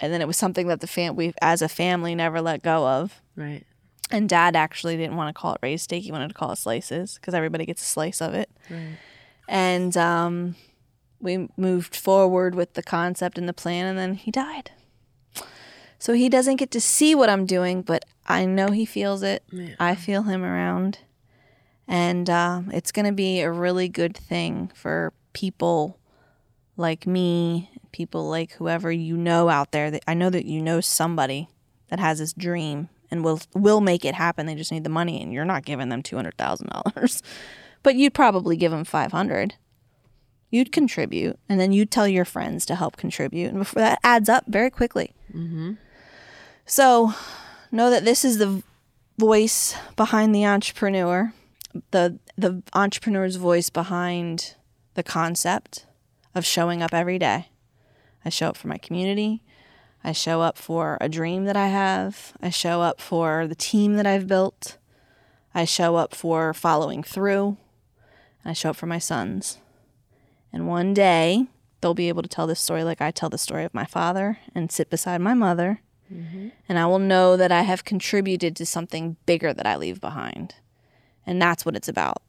And 0.00 0.12
then 0.12 0.20
it 0.20 0.26
was 0.26 0.36
something 0.36 0.66
that 0.68 0.80
the 0.80 0.86
fam 0.88 1.14
we 1.14 1.32
as 1.40 1.62
a 1.62 1.68
family 1.68 2.14
never 2.16 2.40
let 2.40 2.62
go 2.62 2.86
of. 2.86 3.20
Right. 3.36 3.64
And 4.10 4.28
dad 4.28 4.56
actually 4.56 4.96
didn't 4.96 5.16
want 5.16 5.34
to 5.34 5.38
call 5.38 5.54
it 5.54 5.60
raised 5.62 5.84
stake. 5.84 6.04
He 6.04 6.12
wanted 6.12 6.28
to 6.28 6.34
call 6.34 6.52
it 6.52 6.56
slices 6.56 7.14
because 7.16 7.34
everybody 7.34 7.66
gets 7.66 7.82
a 7.82 7.84
slice 7.84 8.20
of 8.20 8.34
it. 8.34 8.50
Right. 8.70 8.96
And 9.46 9.96
um, 9.96 10.56
we 11.20 11.48
moved 11.56 11.94
forward 11.94 12.54
with 12.54 12.74
the 12.74 12.82
concept 12.82 13.38
and 13.38 13.48
the 13.48 13.52
plan, 13.52 13.86
and 13.86 13.98
then 13.98 14.14
he 14.14 14.30
died. 14.30 14.70
So 15.98 16.12
he 16.12 16.28
doesn't 16.28 16.56
get 16.56 16.70
to 16.72 16.80
see 16.80 17.14
what 17.14 17.28
I'm 17.28 17.44
doing, 17.44 17.82
but 17.82 18.04
I 18.26 18.44
know 18.44 18.68
he 18.68 18.84
feels 18.84 19.22
it. 19.22 19.42
I 19.80 19.94
feel 19.94 20.22
him 20.22 20.44
around. 20.44 20.98
And 21.88 22.30
uh, 22.30 22.62
it's 22.72 22.92
going 22.92 23.06
to 23.06 23.12
be 23.12 23.40
a 23.40 23.50
really 23.50 23.88
good 23.88 24.16
thing 24.16 24.70
for 24.74 25.12
people 25.32 25.98
like 26.76 27.06
me, 27.06 27.70
people 27.90 28.28
like 28.28 28.52
whoever 28.52 28.92
you 28.92 29.16
know 29.16 29.48
out 29.48 29.72
there. 29.72 29.90
That 29.90 30.04
I 30.06 30.14
know 30.14 30.30
that 30.30 30.44
you 30.44 30.62
know 30.62 30.80
somebody 30.80 31.48
that 31.88 31.98
has 31.98 32.18
this 32.18 32.32
dream 32.32 32.90
and 33.10 33.24
will 33.24 33.40
will 33.54 33.80
make 33.80 34.04
it 34.04 34.14
happen. 34.14 34.46
They 34.46 34.54
just 34.54 34.72
need 34.72 34.84
the 34.84 34.90
money, 34.90 35.22
and 35.22 35.32
you're 35.32 35.44
not 35.44 35.64
giving 35.64 35.88
them 35.88 36.02
two 36.02 36.16
hundred 36.16 36.36
thousand 36.36 36.68
dollars, 36.68 37.22
but 37.82 37.94
you'd 37.94 38.14
probably 38.14 38.56
give 38.56 38.72
them 38.72 38.84
five 38.84 39.12
hundred. 39.12 39.54
You'd 40.50 40.72
contribute, 40.72 41.38
and 41.48 41.60
then 41.60 41.72
you'd 41.72 41.90
tell 41.90 42.08
your 42.08 42.24
friends 42.24 42.64
to 42.66 42.74
help 42.74 42.96
contribute, 42.96 43.48
and 43.48 43.58
before 43.58 43.82
that 43.82 43.98
adds 44.02 44.28
up 44.28 44.44
very 44.46 44.70
quickly. 44.70 45.14
Mm-hmm. 45.34 45.74
So, 46.64 47.12
know 47.70 47.90
that 47.90 48.04
this 48.04 48.24
is 48.24 48.38
the 48.38 48.62
voice 49.18 49.74
behind 49.96 50.34
the 50.34 50.46
entrepreneur, 50.46 51.32
the 51.90 52.18
the 52.36 52.62
entrepreneur's 52.72 53.36
voice 53.36 53.68
behind 53.68 54.54
the 54.94 55.02
concept 55.02 55.86
of 56.34 56.46
showing 56.46 56.82
up 56.82 56.94
every 56.94 57.18
day. 57.18 57.48
I 58.24 58.30
show 58.30 58.48
up 58.48 58.56
for 58.56 58.68
my 58.68 58.78
community. 58.78 59.42
I 60.04 60.12
show 60.12 60.40
up 60.40 60.56
for 60.56 60.96
a 61.00 61.08
dream 61.08 61.44
that 61.44 61.56
I 61.56 61.68
have. 61.68 62.32
I 62.40 62.50
show 62.50 62.82
up 62.82 63.00
for 63.00 63.46
the 63.46 63.54
team 63.54 63.96
that 63.96 64.06
I've 64.06 64.26
built. 64.26 64.78
I 65.54 65.64
show 65.64 65.96
up 65.96 66.14
for 66.14 66.54
following 66.54 67.02
through. 67.02 67.56
I 68.44 68.52
show 68.52 68.70
up 68.70 68.76
for 68.76 68.86
my 68.86 68.98
sons. 68.98 69.58
And 70.52 70.66
one 70.66 70.94
day, 70.94 71.46
they'll 71.80 71.94
be 71.94 72.08
able 72.08 72.22
to 72.22 72.28
tell 72.28 72.46
this 72.46 72.60
story 72.60 72.84
like 72.84 73.00
I 73.00 73.10
tell 73.10 73.28
the 73.28 73.38
story 73.38 73.64
of 73.64 73.74
my 73.74 73.84
father 73.84 74.38
and 74.54 74.72
sit 74.72 74.90
beside 74.90 75.20
my 75.20 75.34
mother. 75.34 75.80
Mm-hmm. 76.12 76.48
And 76.68 76.78
I 76.78 76.86
will 76.86 76.98
know 76.98 77.36
that 77.36 77.52
I 77.52 77.62
have 77.62 77.84
contributed 77.84 78.56
to 78.56 78.66
something 78.66 79.16
bigger 79.26 79.52
that 79.52 79.66
I 79.66 79.76
leave 79.76 80.00
behind. 80.00 80.54
And 81.26 81.40
that's 81.42 81.66
what 81.66 81.76
it's 81.76 81.88
about. 81.88 82.22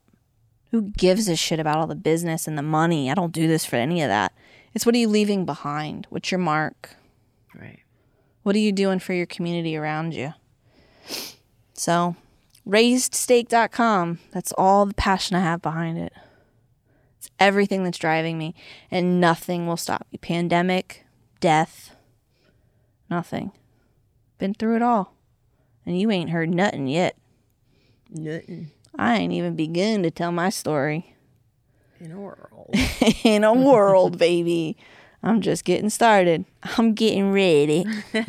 Who 0.72 0.82
gives 0.82 1.28
a 1.28 1.36
shit 1.36 1.60
about 1.60 1.78
all 1.78 1.88
the 1.88 1.96
business 1.96 2.48
and 2.48 2.58
the 2.58 2.64
money? 2.64 3.10
I 3.10 3.16
don't 3.16 3.32
do 3.32 3.48
this 3.48 3.66
for 3.66 3.78
any 3.78 4.02
of 4.02 4.10
that. 4.10 4.34
It's 4.74 4.86
what 4.86 4.94
are 4.96 5.00
you 5.00 5.08
leaving 5.08 5.46
behind? 5.46 6.06
What's 6.10 6.32
your 6.32 6.40
mark? 6.40 6.96
What 8.44 8.56
are 8.56 8.60
you 8.60 8.72
doing 8.72 9.00
for 9.00 9.14
your 9.14 9.26
community 9.26 9.76
around 9.76 10.14
you? 10.14 10.34
So, 11.74 12.16
raisedstake.com, 12.68 14.20
that's 14.32 14.52
all 14.58 14.86
the 14.86 14.94
passion 14.94 15.36
I 15.36 15.42
have 15.42 15.62
behind 15.62 15.98
it. 15.98 16.14
It's 17.18 17.30
everything 17.40 17.84
that's 17.84 17.98
driving 17.98 18.38
me, 18.38 18.56
and 18.90 19.20
nothing 19.20 19.68
will 19.68 19.78
stop 19.78 20.08
me. 20.12 20.18
Pandemic, 20.20 21.06
death, 21.40 21.96
nothing. 23.10 23.52
Been 24.38 24.54
through 24.54 24.78
it 24.78 24.82
all. 24.82 25.14
And 25.86 26.00
you 26.00 26.12
ain't 26.12 26.30
heard 26.30 26.50
nothing 26.50 26.88
yet. 26.88 27.18
Nothing 28.10 28.72
I 28.98 29.18
ain't 29.18 29.34
even 29.34 29.56
begun 29.56 30.04
to 30.04 30.12
tell 30.12 30.32
my 30.32 30.50
story. 30.50 31.16
in 32.00 32.12
a 32.12 32.20
world. 32.20 32.76
in 33.24 33.44
a 33.44 33.54
world, 33.54 34.18
baby. 34.18 34.78
I'm 35.22 35.42
just 35.42 35.66
getting 35.66 35.90
started. 35.90 36.46
I'm 36.78 36.94
getting 36.94 37.32
ready. 37.32 37.86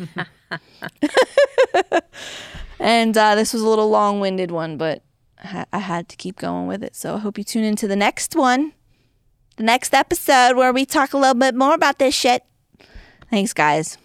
and 2.79 3.17
uh, 3.17 3.35
this 3.35 3.53
was 3.53 3.61
a 3.61 3.67
little 3.67 3.89
long 3.89 4.19
winded 4.19 4.51
one, 4.51 4.77
but 4.77 5.01
I 5.43 5.65
I 5.71 5.79
had 5.79 6.09
to 6.09 6.15
keep 6.15 6.37
going 6.37 6.67
with 6.67 6.83
it. 6.83 6.95
So 6.95 7.15
I 7.15 7.19
hope 7.19 7.37
you 7.37 7.43
tune 7.43 7.63
into 7.63 7.87
the 7.87 7.95
next 7.95 8.35
one, 8.35 8.73
the 9.57 9.63
next 9.63 9.93
episode 9.93 10.55
where 10.57 10.73
we 10.73 10.85
talk 10.85 11.13
a 11.13 11.17
little 11.17 11.35
bit 11.35 11.55
more 11.55 11.73
about 11.73 11.99
this 11.99 12.13
shit. 12.13 12.43
Thanks, 13.29 13.53
guys. 13.53 13.97